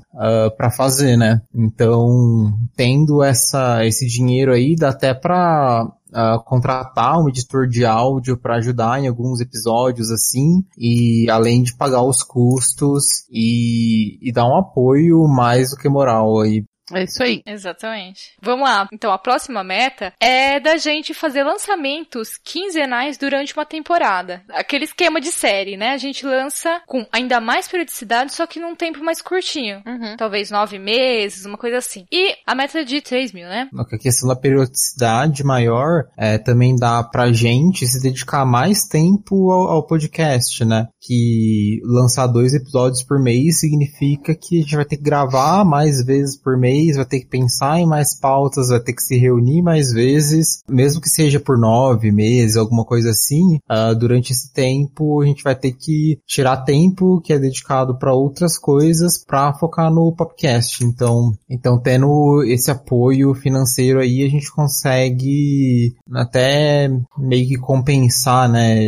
para 0.58 0.72
fazer, 0.72 1.18
né? 1.18 1.42
Então, 1.54 2.54
tendo 2.76 3.24
essa, 3.24 3.86
esse 3.86 4.08
dinheiro 4.08 4.52
aí, 4.52 4.76
dá 4.76 4.90
até 4.90 5.14
pra 5.14 5.88
Uh, 6.14 6.38
contratar 6.44 7.20
um 7.20 7.28
editor 7.28 7.68
de 7.68 7.84
áudio 7.84 8.38
para 8.38 8.58
ajudar 8.58 9.02
em 9.02 9.08
alguns 9.08 9.42
episódios 9.42 10.12
assim, 10.12 10.64
e 10.78 11.28
além 11.28 11.64
de 11.64 11.76
pagar 11.76 12.04
os 12.04 12.22
custos 12.22 13.04
e, 13.32 14.20
e 14.22 14.32
dar 14.32 14.46
um 14.46 14.56
apoio 14.56 15.28
mais 15.28 15.72
do 15.72 15.76
que 15.76 15.90
moral 15.90 16.40
aí 16.40 16.64
é 16.98 17.04
isso 17.04 17.24
aí. 17.24 17.42
Exatamente. 17.46 18.34
Vamos 18.42 18.68
lá. 18.68 18.88
Então, 18.92 19.12
a 19.12 19.18
próxima 19.18 19.64
meta 19.64 20.14
é 20.20 20.60
da 20.60 20.78
gente 20.78 21.14
fazer 21.14 21.44
lançamentos 21.44 22.38
quinzenais 22.44 23.18
durante 23.18 23.54
uma 23.54 23.66
temporada. 23.66 24.44
Aquele 24.50 24.86
esquema 24.86 25.20
de 25.20 25.32
série, 25.32 25.78
né? 25.78 25.92
A 25.92 25.98
gente 25.98 26.26
lança 26.26 26.82
com 26.88 27.06
ainda 27.12 27.40
mais 27.40 27.68
periodicidade, 27.68 28.34
só 28.34 28.46
que 28.46 28.60
num 28.60 28.76
tempo 28.76 29.04
mais 29.04 29.22
curtinho. 29.22 29.82
Uhum. 29.86 30.16
Talvez 30.18 30.52
nove 30.52 30.80
meses, 30.80 31.46
uma 31.46 31.58
coisa 31.58 31.78
assim. 31.78 32.06
E 32.12 32.36
a 32.46 32.56
meta 32.56 32.80
é 32.80 32.84
de 32.84 33.02
3 33.02 33.32
mil, 33.32 33.48
né? 33.48 33.70
A 33.76 33.98
questão 33.98 34.30
da 34.30 34.36
periodicidade 34.36 35.44
maior 35.44 36.06
é, 36.18 36.38
também 36.38 36.76
dá 36.76 37.04
pra 37.04 37.32
gente 37.32 37.86
se 37.88 38.02
dedicar 38.02 38.46
mais 38.46 38.88
tempo 38.88 39.52
ao, 39.52 39.70
ao 39.70 39.88
podcast, 39.88 40.64
né? 40.66 40.88
Que 41.02 41.80
lançar 41.84 42.28
dois 42.28 42.54
episódios 42.54 43.04
por 43.04 43.20
mês 43.22 43.60
significa 43.60 44.36
que 44.36 44.60
a 44.60 44.62
gente 44.62 44.76
vai 44.76 44.86
ter 44.86 44.98
que 44.98 45.04
gravar 45.04 45.64
mais 45.64 46.04
vezes 46.06 46.38
por 46.38 46.58
mês 46.58 46.83
mês, 46.84 46.96
vai 46.96 47.06
ter 47.06 47.20
que 47.22 47.28
pensar 47.28 47.80
em 47.80 47.86
mais 47.86 48.18
pautas, 48.18 48.70
vai 48.70 48.80
ter 48.80 48.94
que 48.94 49.02
se 49.02 49.18
reunir 49.18 49.62
mais 49.62 49.92
vezes, 49.92 50.64
mesmo 50.68 51.02
que 51.02 51.10
seja 51.10 51.40
por 51.40 51.58
nove 51.58 52.12
meses, 52.12 52.58
alguma 52.58 52.86
coisa 52.86 53.12
assim, 53.12 53.56
uh, 53.70 53.96
durante 53.96 54.32
esse 54.32 54.52
tempo 54.52 55.22
a 55.22 55.26
gente 55.26 55.44
vai 55.44 55.56
ter 55.56 55.72
que 55.72 56.20
tirar 56.28 56.58
tempo 56.58 57.22
que 57.22 57.34
é 57.34 57.40
dedicado 57.40 57.98
para 57.98 58.14
outras 58.14 58.58
coisas 58.58 59.24
para 59.24 59.54
focar 59.54 59.92
no 59.92 60.14
podcast. 60.16 60.84
Então, 60.84 61.32
então 61.50 61.80
tendo 61.80 62.44
esse 62.46 62.70
apoio 62.72 63.34
financeiro 63.34 64.00
aí, 64.00 64.24
a 64.24 64.30
gente 64.30 64.52
consegue 64.52 65.94
até 66.14 66.90
meio 67.18 67.48
que 67.48 67.58
compensar, 67.58 68.50
né, 68.50 68.80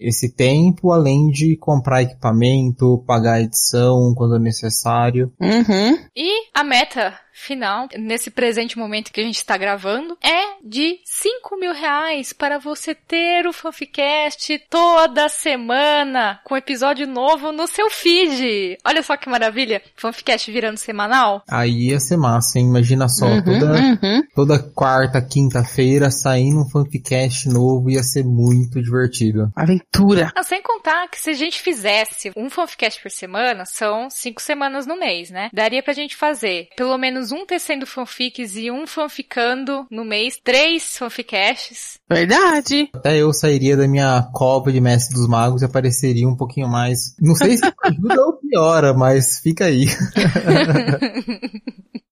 esse 0.00 0.34
tempo, 0.34 0.92
além 0.92 1.28
de 1.28 1.56
comprar 1.56 2.02
equipamento, 2.02 3.02
pagar 3.06 3.40
edição 3.40 4.14
quando 4.16 4.38
necessário. 4.38 5.32
Uhum. 5.40 5.98
E 6.14 6.48
a 6.54 6.64
meta 6.64 7.14
final, 7.36 7.86
nesse 7.98 8.30
presente 8.30 8.78
momento 8.78 9.12
que 9.12 9.20
a 9.20 9.24
gente 9.24 9.36
está 9.36 9.56
gravando, 9.56 10.16
é 10.22 10.56
de 10.64 10.98
5 11.04 11.58
mil 11.58 11.72
reais 11.72 12.32
para 12.32 12.58
você 12.58 12.94
ter 12.94 13.46
o 13.46 13.52
Fanficast 13.52 14.58
toda 14.70 15.28
semana, 15.28 16.40
com 16.44 16.56
episódio 16.56 17.06
novo 17.06 17.52
no 17.52 17.66
seu 17.66 17.90
feed. 17.90 18.78
Olha 18.84 19.02
só 19.02 19.16
que 19.16 19.28
maravilha, 19.28 19.82
Fanficast 19.94 20.50
virando 20.50 20.78
semanal. 20.78 21.42
Aí 21.48 21.90
ia 21.90 22.00
ser 22.00 22.16
massa, 22.16 22.58
hein? 22.58 22.66
Imagina 22.66 23.06
só, 23.08 23.26
uhum, 23.26 23.44
toda, 23.44 23.72
uhum. 23.72 24.22
toda 24.34 24.58
quarta, 24.58 25.20
quinta-feira 25.20 26.10
saindo 26.10 26.62
um 26.62 26.70
Fanficast 26.70 27.48
novo 27.48 27.90
ia 27.90 28.02
ser 28.02 28.24
muito 28.24 28.82
divertido. 28.82 29.50
Aventura! 29.54 30.32
Ah, 30.34 30.42
sem 30.42 30.62
contar 30.62 31.08
que 31.08 31.20
se 31.20 31.30
a 31.30 31.34
gente 31.34 31.60
fizesse 31.60 32.32
um 32.34 32.48
Fanficast 32.48 33.02
por 33.02 33.10
semana, 33.10 33.64
são 33.66 34.08
cinco 34.08 34.40
semanas 34.40 34.86
no 34.86 34.98
mês, 34.98 35.30
né? 35.30 35.50
Daria 35.52 35.82
pra 35.82 35.92
gente 35.92 36.16
fazer 36.16 36.68
pelo 36.76 36.96
menos 36.96 37.25
menos 37.26 37.32
um 37.32 37.44
tecendo 37.44 37.86
fanfics 37.86 38.56
e 38.56 38.70
um 38.70 38.86
fanficando 38.86 39.86
no 39.90 40.04
mês, 40.04 40.38
três 40.42 40.96
fanficasts. 40.96 41.98
Verdade. 42.08 42.88
Até 42.94 43.18
eu 43.18 43.32
sairia 43.32 43.76
da 43.76 43.88
minha 43.88 44.22
cova 44.32 44.72
de 44.72 44.80
mestre 44.80 45.14
dos 45.14 45.28
magos 45.28 45.62
e 45.62 45.64
apareceria 45.64 46.28
um 46.28 46.36
pouquinho 46.36 46.68
mais. 46.68 47.14
Não 47.20 47.34
sei 47.34 47.56
se 47.56 47.64
ajuda 47.64 48.22
ou 48.22 48.34
piora, 48.34 48.94
mas 48.94 49.40
fica 49.40 49.64
aí. 49.64 49.86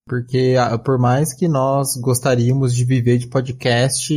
porque 0.06 0.54
ah, 0.58 0.76
por 0.78 0.98
mais 0.98 1.32
que 1.32 1.48
nós 1.48 1.96
gostaríamos 2.00 2.74
de 2.74 2.84
viver 2.84 3.18
de 3.18 3.26
podcast, 3.26 4.14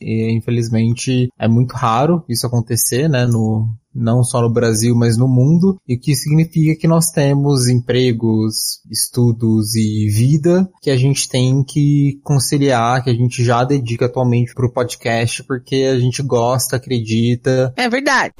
infelizmente 0.00 1.28
é 1.38 1.46
muito 1.48 1.72
raro 1.72 2.24
isso 2.28 2.46
acontecer, 2.46 3.08
né, 3.08 3.24
no, 3.24 3.68
não 3.96 4.22
só 4.22 4.42
no 4.42 4.52
Brasil, 4.52 4.94
mas 4.94 5.16
no 5.16 5.26
mundo, 5.26 5.80
e 5.88 5.96
o 5.96 6.00
que 6.00 6.14
significa 6.14 6.78
que 6.78 6.86
nós 6.86 7.10
temos 7.10 7.68
empregos, 7.68 8.80
estudos 8.90 9.74
e 9.74 10.08
vida 10.10 10.68
que 10.82 10.90
a 10.90 10.96
gente 10.96 11.28
tem 11.28 11.64
que 11.64 12.20
conciliar, 12.22 13.02
que 13.02 13.10
a 13.10 13.14
gente 13.14 13.42
já 13.44 13.64
dedica 13.64 14.06
atualmente 14.06 14.54
para 14.54 14.66
o 14.66 14.72
podcast, 14.72 15.42
porque 15.44 15.88
a 15.90 15.98
gente 15.98 16.22
gosta, 16.22 16.76
acredita. 16.76 17.72
É 17.76 17.88
verdade. 17.88 18.34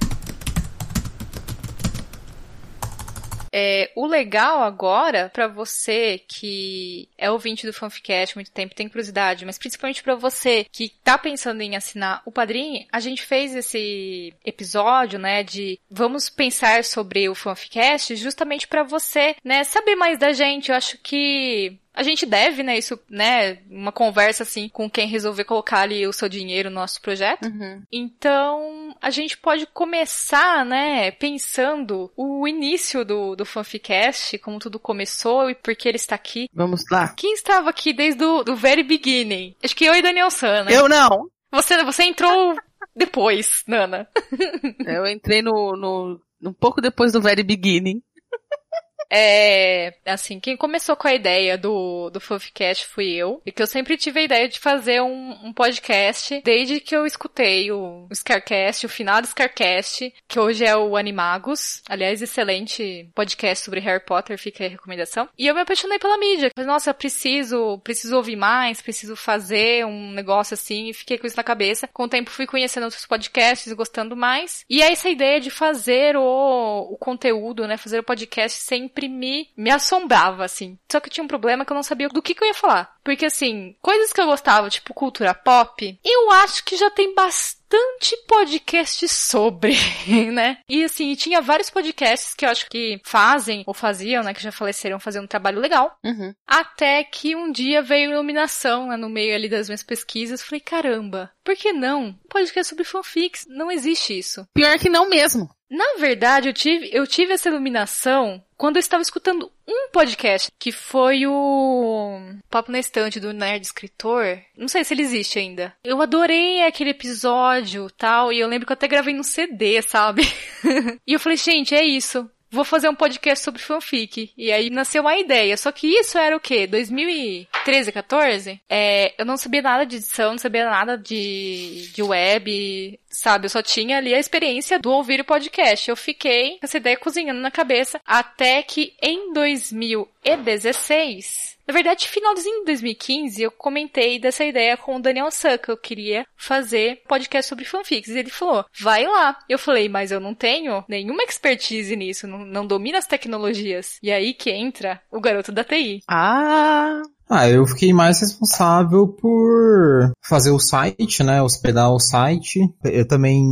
É, 3.58 3.90
o 3.96 4.06
legal 4.06 4.62
agora, 4.62 5.30
para 5.32 5.48
você 5.48 6.20
que 6.28 7.08
é 7.16 7.30
ouvinte 7.30 7.64
do 7.64 7.72
Fanficast 7.72 8.34
há 8.34 8.36
muito 8.36 8.50
tempo, 8.50 8.74
tem 8.74 8.86
curiosidade, 8.86 9.46
mas 9.46 9.56
principalmente 9.56 10.02
para 10.02 10.14
você 10.14 10.66
que 10.70 10.92
tá 11.02 11.16
pensando 11.16 11.62
em 11.62 11.74
assinar 11.74 12.20
o 12.26 12.30
Padrim, 12.30 12.86
a 12.92 13.00
gente 13.00 13.22
fez 13.22 13.54
esse 13.54 14.34
episódio, 14.44 15.18
né, 15.18 15.42
de 15.42 15.80
vamos 15.90 16.28
pensar 16.28 16.84
sobre 16.84 17.30
o 17.30 17.34
Fanficast 17.34 18.14
justamente 18.16 18.68
para 18.68 18.82
você, 18.82 19.34
né, 19.42 19.64
saber 19.64 19.96
mais 19.96 20.18
da 20.18 20.34
gente. 20.34 20.70
Eu 20.70 20.76
acho 20.76 20.98
que 20.98 21.78
a 21.94 22.02
gente 22.02 22.26
deve, 22.26 22.62
né, 22.62 22.76
isso, 22.76 23.00
né, 23.08 23.56
uma 23.70 23.90
conversa 23.90 24.42
assim 24.42 24.68
com 24.68 24.88
quem 24.88 25.08
resolver 25.08 25.44
colocar 25.44 25.80
ali 25.80 26.06
o 26.06 26.12
seu 26.12 26.28
dinheiro 26.28 26.68
no 26.68 26.76
nosso 26.76 27.00
projeto. 27.00 27.46
Uhum. 27.46 27.82
Então, 27.90 28.85
a 29.00 29.10
gente 29.10 29.36
pode 29.36 29.66
começar, 29.66 30.64
né, 30.64 31.10
pensando 31.10 32.10
o 32.16 32.46
início 32.46 33.04
do, 33.04 33.36
do 33.36 33.44
Fanficast, 33.44 34.38
como 34.38 34.58
tudo 34.58 34.78
começou 34.78 35.50
e 35.50 35.54
por 35.54 35.74
que 35.74 35.88
ele 35.88 35.96
está 35.96 36.14
aqui. 36.14 36.48
Vamos 36.52 36.82
lá. 36.90 37.14
Quem 37.16 37.34
estava 37.34 37.70
aqui 37.70 37.92
desde 37.92 38.24
o 38.24 38.42
do 38.42 38.56
very 38.56 38.82
beginning? 38.82 39.54
Acho 39.62 39.74
que 39.74 39.84
eu 39.84 39.94
e 39.94 40.02
Daniel 40.02 40.30
San, 40.30 40.64
né? 40.64 40.72
Eu 40.72 40.88
não. 40.88 41.30
Você, 41.50 41.82
você 41.84 42.04
entrou 42.04 42.56
depois, 42.94 43.62
Nana. 43.66 44.08
Eu 44.86 45.06
entrei 45.06 45.42
no, 45.42 45.76
no, 45.76 46.20
um 46.42 46.52
pouco 46.52 46.80
depois 46.80 47.12
do 47.12 47.20
very 47.20 47.42
beginning. 47.42 48.02
É, 49.10 49.94
assim, 50.04 50.40
quem 50.40 50.56
começou 50.56 50.96
com 50.96 51.08
a 51.08 51.14
ideia 51.14 51.56
do, 51.56 52.10
do 52.10 52.20
Fofcast 52.20 52.86
fui 52.86 53.12
eu, 53.12 53.40
e 53.44 53.52
que 53.52 53.62
eu 53.62 53.66
sempre 53.66 53.96
tive 53.96 54.20
a 54.20 54.24
ideia 54.24 54.48
de 54.48 54.58
fazer 54.58 55.00
um, 55.00 55.46
um 55.46 55.52
podcast 55.52 56.40
desde 56.44 56.80
que 56.80 56.94
eu 56.94 57.06
escutei 57.06 57.70
o, 57.70 58.06
o 58.10 58.14
Scarcast, 58.14 58.86
o 58.86 58.88
final 58.88 59.20
do 59.20 59.28
Scarcast, 59.28 60.12
que 60.26 60.38
hoje 60.38 60.64
é 60.64 60.76
o 60.76 60.96
Animagos, 60.96 61.82
aliás, 61.88 62.20
excelente 62.20 63.08
podcast 63.14 63.64
sobre 63.64 63.80
Harry 63.80 64.04
Potter, 64.04 64.38
fica 64.38 64.64
aí 64.64 64.68
a 64.68 64.72
recomendação. 64.72 65.28
E 65.38 65.46
eu 65.46 65.54
me 65.54 65.60
apaixonei 65.60 65.98
pela 65.98 66.18
mídia. 66.18 66.50
Falei, 66.54 66.68
nossa, 66.68 66.92
preciso, 66.92 67.78
preciso 67.84 68.16
ouvir 68.16 68.36
mais, 68.36 68.82
preciso 68.82 69.16
fazer 69.16 69.84
um 69.86 70.12
negócio 70.12 70.54
assim, 70.54 70.88
e 70.88 70.94
fiquei 70.94 71.18
com 71.18 71.26
isso 71.26 71.36
na 71.36 71.44
cabeça. 71.44 71.88
Com 71.92 72.04
o 72.04 72.08
tempo 72.08 72.30
fui 72.30 72.46
conhecendo 72.46 72.84
outros 72.84 73.06
podcasts, 73.06 73.72
gostando 73.72 74.16
mais. 74.16 74.64
E 74.68 74.82
é 74.82 74.92
essa 74.92 75.08
ideia 75.08 75.40
de 75.40 75.50
fazer 75.50 76.16
o, 76.16 76.88
o 76.90 76.96
conteúdo, 76.96 77.66
né, 77.66 77.76
fazer 77.76 78.00
o 78.00 78.04
podcast 78.04 78.60
sempre 78.60 78.95
me, 79.08 79.50
assombrava, 79.70 80.44
assim. 80.44 80.78
Só 80.90 80.98
que 80.98 81.10
tinha 81.10 81.22
um 81.22 81.28
problema 81.28 81.64
que 81.64 81.72
eu 81.72 81.74
não 81.74 81.82
sabia 81.82 82.08
do 82.08 82.22
que, 82.22 82.34
que 82.34 82.42
eu 82.42 82.48
ia 82.48 82.54
falar. 82.54 82.95
Porque, 83.06 83.26
assim, 83.26 83.76
coisas 83.80 84.12
que 84.12 84.20
eu 84.20 84.26
gostava, 84.26 84.68
tipo 84.68 84.92
cultura 84.92 85.32
pop, 85.32 85.96
eu 86.04 86.32
acho 86.32 86.64
que 86.64 86.76
já 86.76 86.90
tem 86.90 87.14
bastante 87.14 87.56
bastante 87.66 88.16
podcast 88.28 89.08
sobre, 89.08 89.74
né? 90.32 90.58
E 90.68 90.84
assim, 90.84 91.14
tinha 91.14 91.40
vários 91.40 91.68
podcasts 91.68 92.34
que 92.34 92.44
eu 92.44 92.50
acho 92.50 92.68
que 92.68 93.00
fazem, 93.04 93.64
ou 93.66 93.74
faziam, 93.74 94.22
né? 94.22 94.32
Que 94.32 94.42
já 94.42 94.52
faleceram, 94.52 95.00
fazendo 95.00 95.24
um 95.24 95.28
trabalho 95.28 95.60
legal. 95.60 95.98
Uhum. 96.04 96.32
Até 96.46 97.02
que 97.04 97.34
um 97.34 97.50
dia 97.50 97.82
veio 97.82 98.12
iluminação 98.12 98.88
né, 98.88 98.96
no 98.96 99.08
meio 99.08 99.34
ali 99.34 99.48
das 99.48 99.68
minhas 99.68 99.82
pesquisas. 99.82 100.42
Falei, 100.42 100.60
caramba, 100.60 101.30
por 101.44 101.56
que 101.56 101.72
não? 101.72 102.06
Um 102.06 102.12
podcast 102.28 102.70
sobre 102.70 102.84
fanfics. 102.84 103.46
Não 103.48 103.70
existe 103.70 104.16
isso. 104.16 104.46
Pior 104.54 104.78
que 104.78 104.88
não 104.88 105.08
mesmo. 105.08 105.50
Na 105.68 105.96
verdade, 105.98 106.48
eu 106.48 106.52
tive, 106.52 106.88
eu 106.92 107.06
tive 107.06 107.32
essa 107.32 107.48
iluminação 107.48 108.42
quando 108.56 108.76
eu 108.76 108.80
estava 108.80 109.02
escutando 109.02 109.50
um 109.68 109.90
podcast, 109.90 110.50
que 110.58 110.70
foi 110.70 111.26
o 111.26 112.20
Papo 112.48 112.70
na 112.70 112.78
Estante 112.78 113.18
do 113.18 113.32
Nerd 113.32 113.64
Escritor. 113.64 114.40
Não 114.56 114.68
sei 114.68 114.84
se 114.84 114.94
ele 114.94 115.02
existe 115.02 115.38
ainda. 115.38 115.74
Eu 115.82 116.00
adorei 116.00 116.64
aquele 116.64 116.90
episódio 116.90 117.90
tal, 117.90 118.32
e 118.32 118.40
eu 118.40 118.48
lembro 118.48 118.66
que 118.66 118.72
eu 118.72 118.76
até 118.76 118.86
gravei 118.86 119.14
no 119.14 119.24
CD, 119.24 119.82
sabe? 119.82 120.22
e 121.06 121.12
eu 121.12 121.20
falei, 121.20 121.36
gente, 121.36 121.74
é 121.74 121.84
isso 121.84 122.30
vou 122.56 122.64
fazer 122.64 122.88
um 122.88 122.94
podcast 122.94 123.44
sobre 123.44 123.62
fanfic. 123.62 124.32
E 124.36 124.50
aí 124.50 124.70
nasceu 124.70 125.02
uma 125.02 125.16
ideia. 125.16 125.56
Só 125.56 125.70
que 125.70 125.86
isso 125.86 126.18
era 126.18 126.36
o 126.36 126.40
quê? 126.40 126.66
2013, 126.66 127.92
14? 127.92 128.60
É, 128.68 129.14
eu 129.16 129.24
não 129.24 129.36
sabia 129.36 129.62
nada 129.62 129.86
de 129.86 129.96
edição, 129.96 130.32
não 130.32 130.38
sabia 130.38 130.68
nada 130.68 130.96
de, 130.96 131.90
de 131.94 132.02
web, 132.02 132.98
sabe? 133.08 133.46
Eu 133.46 133.50
só 133.50 133.62
tinha 133.62 133.98
ali 133.98 134.14
a 134.14 134.18
experiência 134.18 134.78
do 134.78 134.90
ouvir 134.90 135.20
o 135.20 135.24
podcast. 135.24 135.88
Eu 135.88 135.96
fiquei 135.96 136.58
com 136.58 136.64
essa 136.64 136.78
ideia 136.78 136.96
cozinhando 136.96 137.40
na 137.40 137.50
cabeça 137.50 138.00
até 138.04 138.62
que 138.62 138.94
em 139.00 139.32
2016 139.32 141.55
na 141.66 141.74
verdade, 141.74 142.08
finalzinho 142.08 142.60
de 142.60 142.66
2015, 142.66 143.42
eu 143.42 143.50
comentei 143.50 144.18
dessa 144.20 144.44
ideia 144.44 144.76
com 144.76 144.96
o 144.96 145.02
Daniel 145.02 145.30
Sun, 145.30 145.58
que 145.58 145.70
eu 145.70 145.76
queria 145.76 146.26
fazer 146.36 147.02
podcast 147.08 147.48
sobre 147.48 147.64
fanfics. 147.64 148.10
E 148.10 148.18
ele 148.18 148.30
falou, 148.30 148.64
vai 148.78 149.04
lá. 149.04 149.36
Eu 149.48 149.58
falei, 149.58 149.88
mas 149.88 150.12
eu 150.12 150.20
não 150.20 150.34
tenho 150.34 150.84
nenhuma 150.88 151.24
expertise 151.24 151.96
nisso, 151.96 152.26
não, 152.26 152.38
não 152.44 152.66
domino 152.66 152.98
as 152.98 153.06
tecnologias. 153.06 153.98
E 154.02 154.12
aí 154.12 154.32
que 154.32 154.50
entra 154.50 155.02
o 155.10 155.20
garoto 155.20 155.50
da 155.50 155.64
TI. 155.64 156.02
Ah, 156.08 157.02
ah, 157.28 157.48
eu 157.48 157.66
fiquei 157.66 157.92
mais 157.92 158.20
responsável 158.20 159.08
por 159.08 160.12
fazer 160.22 160.50
o 160.50 160.60
site, 160.60 161.24
né? 161.24 161.42
Hospedar 161.42 161.90
o 161.92 161.98
site. 161.98 162.60
Eu 162.84 163.06
também 163.06 163.44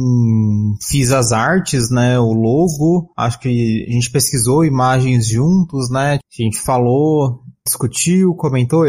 fiz 0.81 1.11
as 1.11 1.33
artes, 1.33 1.91
né? 1.91 2.19
O 2.19 2.33
logo. 2.33 3.11
Acho 3.17 3.41
que 3.41 3.87
a 3.89 3.93
gente 3.93 4.11
pesquisou 4.11 4.65
imagens 4.65 5.29
juntos, 5.29 5.91
né? 5.91 6.15
A 6.15 6.43
gente 6.43 6.61
falou 6.61 7.43
discutiu, 7.67 8.35
comentou, 8.35 8.85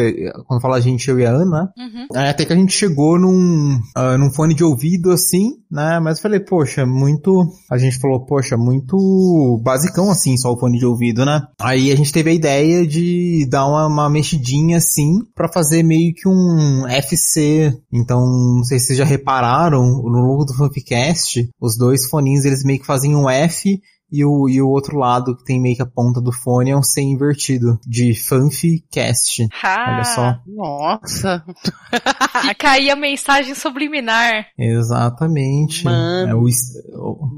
quando 0.46 0.62
fala 0.62 0.76
a 0.76 0.82
gente, 0.82 1.10
eu 1.10 1.18
e 1.18 1.26
a 1.26 1.32
Ana, 1.32 1.72
uhum. 1.78 2.08
é, 2.14 2.30
até 2.30 2.44
que 2.44 2.52
a 2.52 2.56
gente 2.58 2.74
chegou 2.74 3.18
num, 3.18 3.80
uh, 3.98 4.18
num 4.20 4.34
fone 4.34 4.54
de 4.54 4.66
ouvido 4.66 5.12
assim, 5.12 5.52
né, 5.72 5.98
mas 6.02 6.18
eu 6.18 6.24
falei, 6.24 6.42
poxa, 6.42 6.86
muito, 6.86 7.46
a 7.72 7.78
gente 7.78 7.98
falou, 8.00 8.26
poxa, 8.26 8.58
muito 8.58 9.62
basicão 9.64 10.12
assim, 10.12 10.36
só 10.36 10.52
o 10.52 10.60
fone 10.60 10.78
de 10.78 10.86
ouvido, 10.86 11.24
né. 11.24 11.42
Aí 11.60 11.90
a 11.90 11.96
gente 11.96 12.12
teve 12.12 12.32
a 12.32 12.34
ideia 12.34 12.86
de 12.86 13.48
dar 13.50 13.66
uma, 13.66 13.88
uma 13.88 14.10
mexidinha 14.10 14.75
assim, 14.76 15.20
para 15.34 15.52
fazer 15.52 15.84
meio 15.84 16.14
que 16.14 16.28
um 16.28 16.88
FC, 16.88 17.72
então, 17.92 18.20
não 18.20 18.64
sei 18.64 18.80
se 18.80 18.88
vocês 18.88 19.00
já 19.00 19.06
repararam, 19.06 19.86
no 19.86 20.28
logo 20.28 20.46
do 20.46 20.54
Fanficast, 20.54 21.50
os 21.60 21.78
dois 21.78 22.08
foninhos, 22.08 22.46
eles 22.46 22.64
meio 22.64 22.80
que 22.80 22.86
fazem 22.86 23.16
um 23.16 23.30
F, 23.30 23.80
e 24.12 24.24
o, 24.24 24.48
e 24.48 24.62
o 24.62 24.70
outro 24.70 24.98
lado, 24.98 25.36
que 25.36 25.44
tem 25.44 25.60
meio 25.60 25.76
que 25.76 25.82
a 25.82 25.86
ponta 25.86 26.22
do 26.22 26.32
fone, 26.32 26.72
é 26.72 26.78
um 26.78 26.84
C 26.84 27.02
invertido, 27.02 27.80
de 27.86 28.14
Fanficast. 28.16 29.48
Ah, 29.64 29.94
Olha 29.96 30.04
só. 30.04 30.40
Nossa. 30.48 31.44
Fica 32.48 32.72
aí 32.72 32.90
a 32.90 32.96
mensagem 32.96 33.56
subliminar. 33.56 34.48
Exatamente. 34.58 35.84
Mano. 35.84 36.30
É 36.30 36.36
o, 36.36 36.48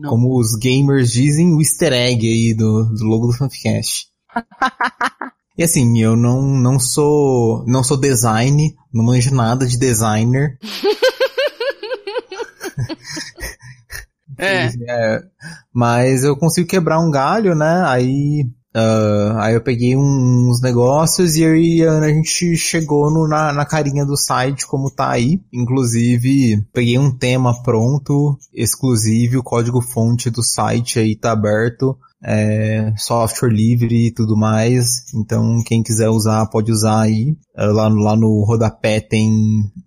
como 0.07 0.37
os 0.39 0.55
gamers 0.55 1.11
dizem, 1.11 1.53
o 1.53 1.61
easter 1.61 1.93
egg 1.93 2.27
aí 2.27 2.53
do, 2.53 2.83
do 2.83 3.05
logo 3.05 3.27
do 3.27 3.33
Fanficast. 3.33 4.07
E 5.57 5.63
assim, 5.63 5.99
eu 5.99 6.15
não, 6.15 6.41
não 6.41 6.79
sou, 6.79 7.65
não 7.65 7.83
sou 7.83 7.97
design, 7.97 8.75
não 8.93 9.05
manjo 9.05 9.33
nada 9.33 9.65
de 9.65 9.77
designer. 9.77 10.57
É. 14.37 14.67
é. 14.87 15.23
Mas 15.73 16.23
eu 16.23 16.37
consigo 16.37 16.67
quebrar 16.67 16.99
um 16.99 17.09
galho, 17.09 17.55
né? 17.55 17.83
Aí, 17.85 18.45
uh, 18.75 19.37
aí 19.39 19.55
eu 19.55 19.61
peguei 19.61 19.95
uns 19.95 20.61
negócios 20.61 21.35
e 21.35 21.43
aí 21.43 21.83
a 21.83 22.07
gente 22.07 22.55
chegou 22.55 23.11
no, 23.11 23.27
na, 23.27 23.51
na 23.51 23.65
carinha 23.65 24.05
do 24.05 24.15
site 24.15 24.67
como 24.67 24.91
tá 24.91 25.09
aí. 25.09 25.41
Inclusive, 25.51 26.63
peguei 26.71 26.97
um 26.97 27.11
tema 27.11 27.63
pronto, 27.63 28.37
exclusivo, 28.53 29.39
o 29.39 29.43
código 29.43 29.81
fonte 29.81 30.29
do 30.29 30.43
site 30.43 30.99
aí 30.99 31.15
tá 31.15 31.31
aberto. 31.31 31.97
É, 32.23 32.93
software 32.97 33.51
livre 33.51 34.07
e 34.07 34.11
tudo 34.11 34.35
mais. 34.35 35.13
Então, 35.13 35.61
quem 35.65 35.83
quiser 35.83 36.09
usar, 36.09 36.45
pode 36.47 36.71
usar 36.71 37.01
aí. 37.01 37.35
Lá, 37.55 37.87
lá 37.87 38.15
no 38.15 38.43
rodapé 38.43 38.99
tem 38.99 39.31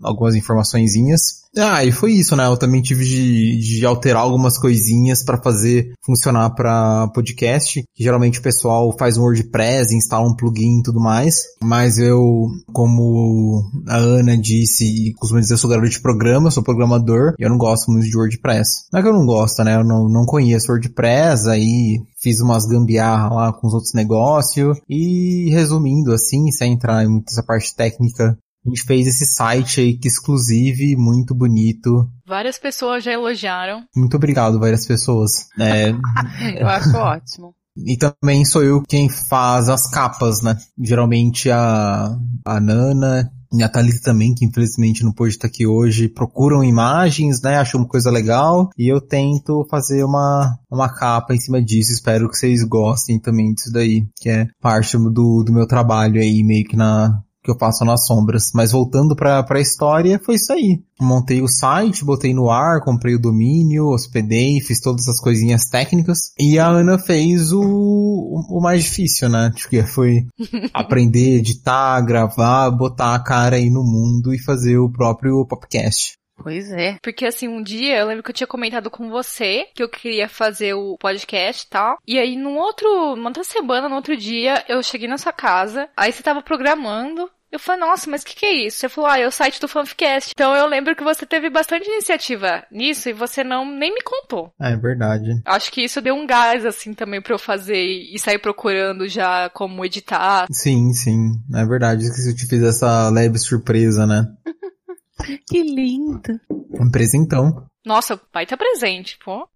algumas 0.03 0.35
informaçõezinhas. 0.35 1.41
Ah, 1.57 1.85
e 1.85 1.91
foi 1.91 2.13
isso, 2.13 2.37
né? 2.37 2.47
Eu 2.47 2.57
também 2.57 2.81
tive 2.81 3.05
de, 3.05 3.59
de 3.59 3.87
alterar 3.87 4.23
algumas 4.23 4.57
coisinhas 4.57 5.25
para 5.25 5.41
fazer 5.41 5.93
funcionar 6.05 6.51
para 6.51 7.09
podcast, 7.09 7.83
que 7.95 8.05
geralmente 8.05 8.39
o 8.39 8.43
pessoal 8.43 8.95
faz 8.97 9.17
um 9.17 9.23
WordPress, 9.23 9.95
instala 9.95 10.29
um 10.29 10.35
plugin 10.35 10.79
e 10.79 10.83
tudo 10.83 11.01
mais, 11.01 11.43
mas 11.63 11.99
eu, 11.99 12.47
como 12.73 13.63
a 13.89 13.97
Ana 13.97 14.37
disse, 14.37 14.85
e 14.85 15.13
costumo 15.15 15.41
dizer, 15.41 15.55
eu 15.55 15.59
sou 15.59 15.71
garoto 15.71 15.91
de 15.91 16.01
programa, 16.01 16.51
sou 16.51 16.63
programador, 16.63 17.35
e 17.39 17.43
eu 17.43 17.51
não 17.51 17.59
gosto 17.59 17.91
muito 17.91 18.09
de 18.09 18.17
WordPress. 18.17 18.87
Não 18.93 19.01
é 19.01 19.03
que 19.03 19.09
eu 19.09 19.13
não 19.13 19.27
gosto, 19.27 19.65
né? 19.65 19.75
Eu 19.75 19.85
não, 19.85 20.09
não 20.09 20.25
conheço 20.25 20.71
WordPress, 20.71 21.49
aí 21.49 22.01
fiz 22.21 22.41
umas 22.41 22.65
gambiarra 22.67 23.35
lá 23.35 23.53
com 23.53 23.67
os 23.67 23.75
outros 23.75 23.93
negócios. 23.95 24.79
E 24.89 25.51
resumindo 25.51 26.13
assim, 26.13 26.51
sem 26.53 26.75
entrar 26.75 27.05
em 27.05 27.09
muita 27.09 27.33
essa 27.33 27.43
parte 27.43 27.75
técnica, 27.75 28.37
a 28.65 28.69
gente 28.69 28.83
fez 28.85 29.07
esse 29.07 29.25
site 29.27 29.81
aí 29.81 29.99
que 29.99 30.07
é 30.07 30.11
exclusivo, 30.11 31.01
muito 31.01 31.35
bonito. 31.35 32.09
Várias 32.27 32.59
pessoas 32.59 33.03
já 33.03 33.13
elogiaram. 33.13 33.85
Muito 33.97 34.17
obrigado, 34.17 34.61
várias 34.61 34.87
pessoas. 34.87 35.49
É... 35.59 35.91
eu 36.61 36.69
acho 36.69 36.97
ótimo. 36.97 37.55
E 37.77 37.97
também 37.97 38.45
sou 38.45 38.63
eu 38.63 38.83
quem 38.83 39.09
faz 39.09 39.69
as 39.69 39.89
capas, 39.91 40.43
né? 40.43 40.57
Geralmente 40.79 41.51
a, 41.51 42.17
a 42.45 42.61
Nana 42.61 43.31
e 43.53 43.63
a 43.63 43.69
Thalita 43.69 44.01
também, 44.03 44.35
que 44.35 44.45
infelizmente 44.45 45.03
não 45.03 45.13
pôde 45.13 45.35
estar 45.35 45.49
aqui 45.49 45.67
hoje, 45.67 46.09
procuram 46.09 46.63
imagens, 46.63 47.41
né? 47.41 47.57
Acham 47.57 47.81
uma 47.81 47.89
coisa 47.89 48.11
legal. 48.11 48.69
E 48.77 48.93
eu 48.93 49.01
tento 49.01 49.67
fazer 49.71 50.05
uma, 50.05 50.59
uma 50.71 50.93
capa 50.93 51.35
em 51.35 51.41
cima 51.41 51.63
disso. 51.63 51.93
Espero 51.93 52.29
que 52.29 52.37
vocês 52.37 52.63
gostem 52.65 53.19
também 53.19 53.55
disso 53.55 53.73
daí, 53.73 54.07
que 54.21 54.29
é 54.29 54.47
parte 54.61 54.99
do, 54.99 55.43
do 55.45 55.53
meu 55.53 55.67
trabalho 55.67 56.21
aí, 56.21 56.43
meio 56.45 56.65
que 56.65 56.77
na, 56.77 57.23
que 57.51 57.57
eu 57.57 57.59
faço 57.59 57.85
nas 57.85 58.07
sombras. 58.07 58.51
Mas 58.55 58.73
voltando 58.73 59.17
pra, 59.17 59.43
pra 59.43 59.61
história, 59.61 60.21
foi 60.25 60.37
isso 60.37 60.53
aí. 60.53 60.83
Montei 61.01 61.43
o 61.43 61.49
site, 61.49 62.05
botei 62.05 62.33
no 62.33 62.51
ar, 62.51 62.81
comprei 62.81 63.15
o 63.15 63.21
domínio, 63.21 63.89
hospedei, 63.89 64.61
fiz 64.61 64.81
todas 64.81 65.09
as 65.09 65.21
coisinhas 65.21 65.69
técnicas. 65.69 66.33
E 66.39 66.59
a 66.59 66.69
Ana 66.69 66.99
fez 66.99 67.53
o, 67.53 67.63
o, 67.63 68.61
mais 68.61 68.85
difícil, 68.85 69.29
né? 69.29 69.51
Acho 69.55 69.69
que 69.69 69.83
foi 69.83 70.27
aprender, 70.73 71.39
editar, 71.39 72.01
gravar, 72.03 72.71
botar 72.71 73.15
a 73.15 73.23
cara 73.23 73.57
aí 73.57 73.71
no 73.71 73.83
mundo 73.83 74.35
e 74.35 74.39
fazer 74.39 74.79
o 74.79 74.91
próprio 74.91 75.45
podcast. 75.47 76.21
Pois 76.43 76.73
é. 76.73 76.99
Porque 77.03 77.27
assim, 77.27 77.49
um 77.49 77.63
dia 77.63 77.99
eu 77.99 78.07
lembro 78.07 78.23
que 78.23 78.31
eu 78.31 78.35
tinha 78.35 78.47
comentado 78.47 78.91
com 78.91 79.11
você 79.11 79.67
que 79.75 79.83
eu 79.83 79.89
queria 79.89 80.29
fazer 80.29 80.75
o 80.75 80.97
podcast 80.99 81.65
e 81.65 81.69
tal. 81.69 81.99
E 82.07 82.19
aí, 82.19 82.37
num 82.37 82.57
outro, 82.57 83.15
numa 83.15 83.29
outra 83.29 83.45
semana, 83.45 83.89
no 83.89 83.97
outro 83.97 84.17
dia, 84.17 84.65
eu 84.69 84.83
cheguei 84.83 85.07
na 85.07 85.19
sua 85.19 85.33
casa. 85.33 85.89
Aí 85.97 86.11
você 86.11 86.23
tava 86.23 86.43
programando. 86.43 87.31
Eu 87.53 87.59
falei, 87.59 87.81
nossa, 87.81 88.09
mas 88.09 88.23
o 88.23 88.27
que, 88.27 88.37
que 88.37 88.47
é 88.47 88.67
isso? 88.67 88.79
Você 88.79 88.89
falou, 88.89 89.11
ah, 89.11 89.19
é 89.19 89.27
o 89.27 89.31
site 89.31 89.61
do 89.61 89.67
Fanficast. 89.67 90.31
Então 90.33 90.55
eu 90.55 90.67
lembro 90.67 90.95
que 90.95 91.03
você 91.03 91.27
teve 91.27 91.51
bastante 91.51 91.89
iniciativa 91.89 92.65
nisso 92.71 93.09
e 93.09 93.13
você 93.13 93.43
não 93.43 93.65
nem 93.65 93.93
me 93.93 94.03
contou. 94.03 94.53
É 94.61 94.77
verdade. 94.77 95.43
Acho 95.45 95.73
que 95.73 95.83
isso 95.83 96.01
deu 96.01 96.15
um 96.15 96.27
gás, 96.27 96.65
assim, 96.65 96.95
também 96.95 97.21
pra 97.21 97.35
eu 97.35 97.39
fazer 97.39 97.83
e 97.85 98.17
sair 98.21 98.39
procurando 98.39 99.09
já 99.09 99.51
como 99.51 99.85
editar. 99.85 100.47
Sim, 100.51 100.93
sim. 100.93 101.33
É 101.53 101.65
verdade. 101.65 102.05
Esqueci 102.05 102.31
eu 102.31 102.37
te 102.37 102.47
fiz 102.47 102.63
essa 102.63 103.11
leve 103.11 103.39
surpresa, 103.39 104.07
né? 104.07 104.27
que 105.49 105.63
lindo. 105.63 106.41
Um 106.49 106.91
presentão. 106.91 107.67
Nossa, 107.85 108.15
o 108.15 108.19
pai 108.19 108.47
tá 108.47 108.57
presente, 108.57 109.19
pô. 109.25 109.49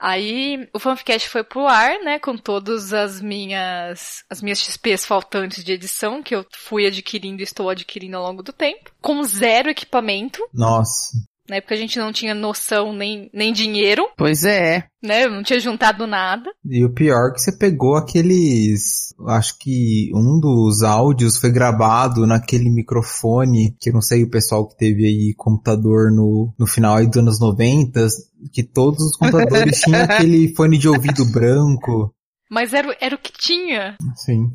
Aí 0.00 0.66
o 0.72 0.78
Fanficast 0.78 1.28
foi 1.28 1.44
pro 1.44 1.66
ar, 1.66 2.00
né, 2.02 2.18
com 2.18 2.36
todas 2.36 2.94
as 2.94 3.20
minhas 3.20 4.24
as 4.30 4.40
minhas 4.40 4.58
XPs 4.58 5.04
faltantes 5.04 5.62
de 5.62 5.72
edição 5.72 6.22
que 6.22 6.34
eu 6.34 6.46
fui 6.56 6.86
adquirindo 6.86 7.42
e 7.42 7.44
estou 7.44 7.68
adquirindo 7.68 8.16
ao 8.16 8.22
longo 8.22 8.42
do 8.42 8.52
tempo, 8.52 8.90
com 9.02 9.22
zero 9.22 9.68
equipamento. 9.68 10.40
Nossa. 10.54 11.29
Na 11.50 11.56
época 11.56 11.74
a 11.74 11.78
gente 11.78 11.98
não 11.98 12.12
tinha 12.12 12.32
noção 12.32 12.92
nem, 12.92 13.28
nem 13.34 13.52
dinheiro. 13.52 14.04
Pois 14.16 14.44
é. 14.44 14.84
Né? 15.02 15.24
Eu 15.24 15.32
não 15.32 15.42
tinha 15.42 15.58
juntado 15.58 16.06
nada. 16.06 16.48
E 16.64 16.84
o 16.84 16.94
pior 16.94 17.30
é 17.30 17.32
que 17.32 17.40
você 17.40 17.50
pegou 17.50 17.96
aqueles. 17.96 19.12
Acho 19.26 19.58
que 19.58 20.12
um 20.14 20.38
dos 20.38 20.84
áudios 20.84 21.38
foi 21.38 21.50
gravado 21.50 22.24
naquele 22.24 22.70
microfone, 22.70 23.74
que 23.80 23.90
eu 23.90 23.94
não 23.94 24.00
sei 24.00 24.22
o 24.22 24.30
pessoal 24.30 24.68
que 24.68 24.76
teve 24.76 25.04
aí 25.04 25.34
computador 25.36 26.12
no, 26.12 26.54
no 26.56 26.68
final 26.68 26.94
aí 26.94 27.08
dos 27.08 27.16
anos 27.16 27.40
90, 27.40 28.06
que 28.52 28.62
todos 28.62 29.04
os 29.04 29.16
computadores 29.16 29.80
tinham 29.82 30.04
aquele 30.04 30.54
fone 30.54 30.78
de 30.78 30.88
ouvido 30.88 31.24
branco. 31.32 32.14
Mas 32.48 32.72
era, 32.72 32.96
era 33.00 33.16
o 33.16 33.18
que 33.18 33.32
tinha. 33.32 33.96
Sim. 34.14 34.52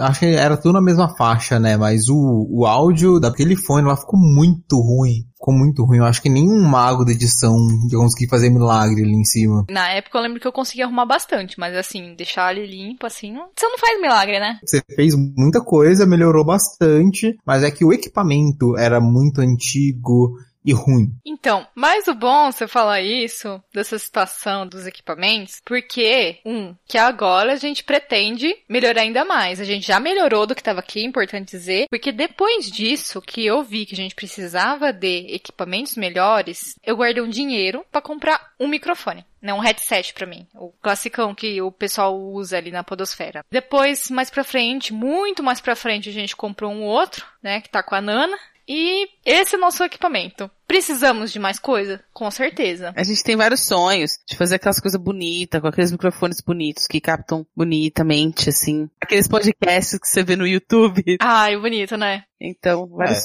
Acho 0.00 0.20
que 0.20 0.26
era 0.26 0.56
tudo 0.56 0.74
na 0.74 0.80
mesma 0.80 1.16
faixa, 1.16 1.58
né? 1.58 1.76
Mas 1.76 2.08
o, 2.08 2.46
o 2.50 2.66
áudio 2.66 3.18
daquele 3.18 3.56
fone 3.56 3.86
lá 3.86 3.96
ficou 3.96 4.18
muito 4.18 4.76
ruim. 4.80 5.24
Ficou 5.34 5.54
muito 5.54 5.84
ruim. 5.84 5.98
Eu 5.98 6.04
acho 6.04 6.20
que 6.20 6.28
nenhum 6.28 6.62
mago 6.62 7.04
de 7.04 7.12
edição 7.12 7.56
ia 7.90 7.98
conseguir 7.98 8.28
fazer 8.28 8.50
milagre 8.50 9.02
ali 9.02 9.14
em 9.14 9.24
cima. 9.24 9.64
Na 9.70 9.88
época 9.90 10.18
eu 10.18 10.22
lembro 10.22 10.40
que 10.40 10.46
eu 10.46 10.52
consegui 10.52 10.82
arrumar 10.82 11.06
bastante, 11.06 11.58
mas 11.58 11.74
assim, 11.74 12.14
deixar 12.16 12.54
ele 12.54 12.66
limpo 12.66 13.06
assim, 13.06 13.32
não... 13.32 13.48
você 13.56 13.66
não 13.66 13.78
faz 13.78 14.00
milagre, 14.00 14.38
né? 14.40 14.58
Você 14.64 14.82
fez 14.94 15.14
muita 15.14 15.62
coisa, 15.62 16.06
melhorou 16.06 16.44
bastante, 16.44 17.36
mas 17.46 17.62
é 17.62 17.70
que 17.70 17.84
o 17.84 17.92
equipamento 17.92 18.76
era 18.76 19.00
muito 19.00 19.40
antigo 19.40 20.36
e 20.68 20.72
ruim. 20.74 21.10
Então, 21.24 21.66
mais 21.74 22.06
o 22.08 22.14
bom 22.14 22.52
você 22.52 22.68
falar 22.68 23.00
isso, 23.00 23.62
dessa 23.72 23.98
situação 23.98 24.66
dos 24.66 24.86
equipamentos, 24.86 25.62
porque, 25.64 26.40
um, 26.44 26.74
que 26.86 26.98
agora 26.98 27.54
a 27.54 27.56
gente 27.56 27.82
pretende 27.82 28.54
melhorar 28.68 29.00
ainda 29.00 29.24
mais. 29.24 29.60
A 29.60 29.64
gente 29.64 29.86
já 29.86 29.98
melhorou 29.98 30.46
do 30.46 30.54
que 30.54 30.60
estava 30.60 30.80
aqui, 30.80 31.02
importante 31.02 31.52
dizer, 31.52 31.86
porque 31.88 32.12
depois 32.12 32.70
disso 32.70 33.22
que 33.22 33.46
eu 33.46 33.62
vi 33.62 33.86
que 33.86 33.94
a 33.94 33.96
gente 33.96 34.14
precisava 34.14 34.92
de 34.92 35.34
equipamentos 35.34 35.96
melhores, 35.96 36.74
eu 36.84 36.96
guardei 36.96 37.22
um 37.22 37.30
dinheiro 37.30 37.82
para 37.90 38.02
comprar 38.02 38.52
um 38.60 38.68
microfone 38.68 39.24
né, 39.40 39.54
um 39.54 39.60
headset 39.60 40.12
para 40.12 40.26
mim, 40.26 40.48
o 40.52 40.72
classicão 40.82 41.32
que 41.32 41.62
o 41.62 41.70
pessoal 41.70 42.18
usa 42.18 42.58
ali 42.58 42.72
na 42.72 42.82
podosfera. 42.82 43.44
Depois, 43.48 44.10
mais 44.10 44.30
pra 44.30 44.42
frente, 44.42 44.92
muito 44.92 45.44
mais 45.44 45.60
pra 45.60 45.76
frente, 45.76 46.08
a 46.08 46.12
gente 46.12 46.34
comprou 46.34 46.72
um 46.72 46.82
outro, 46.82 47.24
né, 47.40 47.60
que 47.60 47.68
tá 47.68 47.80
com 47.80 47.94
a 47.94 48.00
Nana, 48.00 48.36
e 48.68 49.08
esse 49.24 49.54
é 49.54 49.58
o 49.58 49.60
nosso 49.60 49.82
equipamento. 49.82 50.50
Precisamos 50.68 51.32
de 51.32 51.38
mais 51.38 51.58
coisa? 51.58 52.04
Com 52.12 52.30
certeza. 52.30 52.92
A 52.94 53.02
gente 53.02 53.24
tem 53.24 53.34
vários 53.34 53.66
sonhos 53.66 54.18
de 54.28 54.36
fazer 54.36 54.56
aquelas 54.56 54.78
coisas 54.78 55.00
bonitas, 55.00 55.62
com 55.62 55.66
aqueles 55.66 55.90
microfones 55.90 56.42
bonitos 56.42 56.86
que 56.86 57.00
captam 57.00 57.46
bonitamente, 57.56 58.50
assim. 58.50 58.88
Aqueles 59.00 59.26
podcasts 59.26 59.98
que 59.98 60.06
você 60.06 60.22
vê 60.22 60.36
no 60.36 60.46
YouTube. 60.46 61.16
Ai, 61.20 61.56
bonito, 61.56 61.96
né? 61.96 62.24
Então, 62.40 62.86
vários 62.86 63.18
é, 63.18 63.24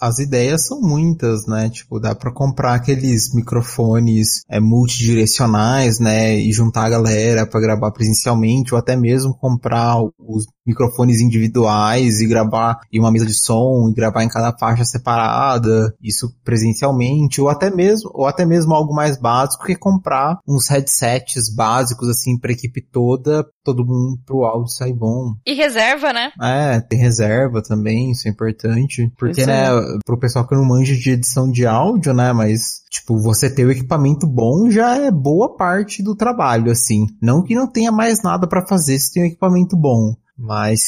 as 0.00 0.18
ideias 0.18 0.66
são 0.66 0.80
muitas, 0.80 1.46
né? 1.46 1.70
Tipo, 1.70 2.00
dá 2.00 2.14
pra 2.14 2.32
comprar 2.32 2.74
aqueles 2.74 3.32
microfones 3.32 4.42
é, 4.48 4.58
multidirecionais, 4.58 6.00
né? 6.00 6.36
E 6.36 6.52
juntar 6.52 6.86
a 6.86 6.90
galera 6.90 7.46
para 7.46 7.60
gravar 7.60 7.92
presencialmente, 7.92 8.74
ou 8.74 8.78
até 8.78 8.96
mesmo 8.96 9.34
comprar 9.34 9.96
os 10.18 10.46
microfones 10.66 11.20
individuais 11.20 12.20
e 12.20 12.26
gravar 12.26 12.80
em 12.92 12.98
uma 12.98 13.12
mesa 13.12 13.26
de 13.26 13.34
som 13.34 13.88
e 13.90 13.94
gravar 13.94 14.24
em 14.24 14.28
cada 14.28 14.56
faixa 14.58 14.84
separada. 14.84 15.94
Isso 16.02 16.34
presencialmente, 16.44 17.40
ou 17.40 17.48
até 17.48 17.70
mesmo, 17.70 18.10
ou 18.12 18.26
até 18.26 18.44
mesmo 18.44 18.74
algo 18.74 18.94
mais 18.94 19.16
básico 19.16 19.64
que 19.64 19.76
comprar 19.76 20.38
uns 20.48 20.68
headsets 20.68 21.54
básicos 21.54 22.08
assim 22.08 22.38
para 22.38 22.52
equipe 22.52 22.82
toda, 22.82 23.46
todo 23.74 23.86
mundo 23.86 24.18
pro 24.26 24.44
áudio 24.44 24.68
sair 24.68 24.92
bom. 24.92 25.34
E 25.46 25.54
reserva, 25.54 26.12
né? 26.12 26.30
É, 26.40 26.80
tem 26.80 26.98
reserva 26.98 27.62
também, 27.62 28.10
isso 28.10 28.26
é 28.26 28.30
importante, 28.30 29.12
porque 29.16 29.46
né, 29.46 29.68
pro 30.04 30.18
pessoal 30.18 30.46
que 30.46 30.54
não 30.54 30.64
manja 30.64 30.94
de 30.94 31.10
edição 31.10 31.50
de 31.50 31.66
áudio, 31.66 32.12
né, 32.12 32.32
mas 32.32 32.80
tipo, 32.90 33.18
você 33.18 33.48
ter 33.48 33.64
o 33.64 33.70
equipamento 33.70 34.26
bom 34.26 34.70
já 34.70 34.96
é 34.96 35.10
boa 35.10 35.56
parte 35.56 36.02
do 36.02 36.16
trabalho, 36.16 36.70
assim. 36.70 37.06
Não 37.22 37.42
que 37.42 37.54
não 37.54 37.70
tenha 37.70 37.92
mais 37.92 38.22
nada 38.22 38.46
para 38.46 38.66
fazer 38.66 38.98
se 38.98 39.12
tem 39.12 39.22
um 39.22 39.26
equipamento 39.26 39.76
bom. 39.76 40.14
Mas 40.36 40.80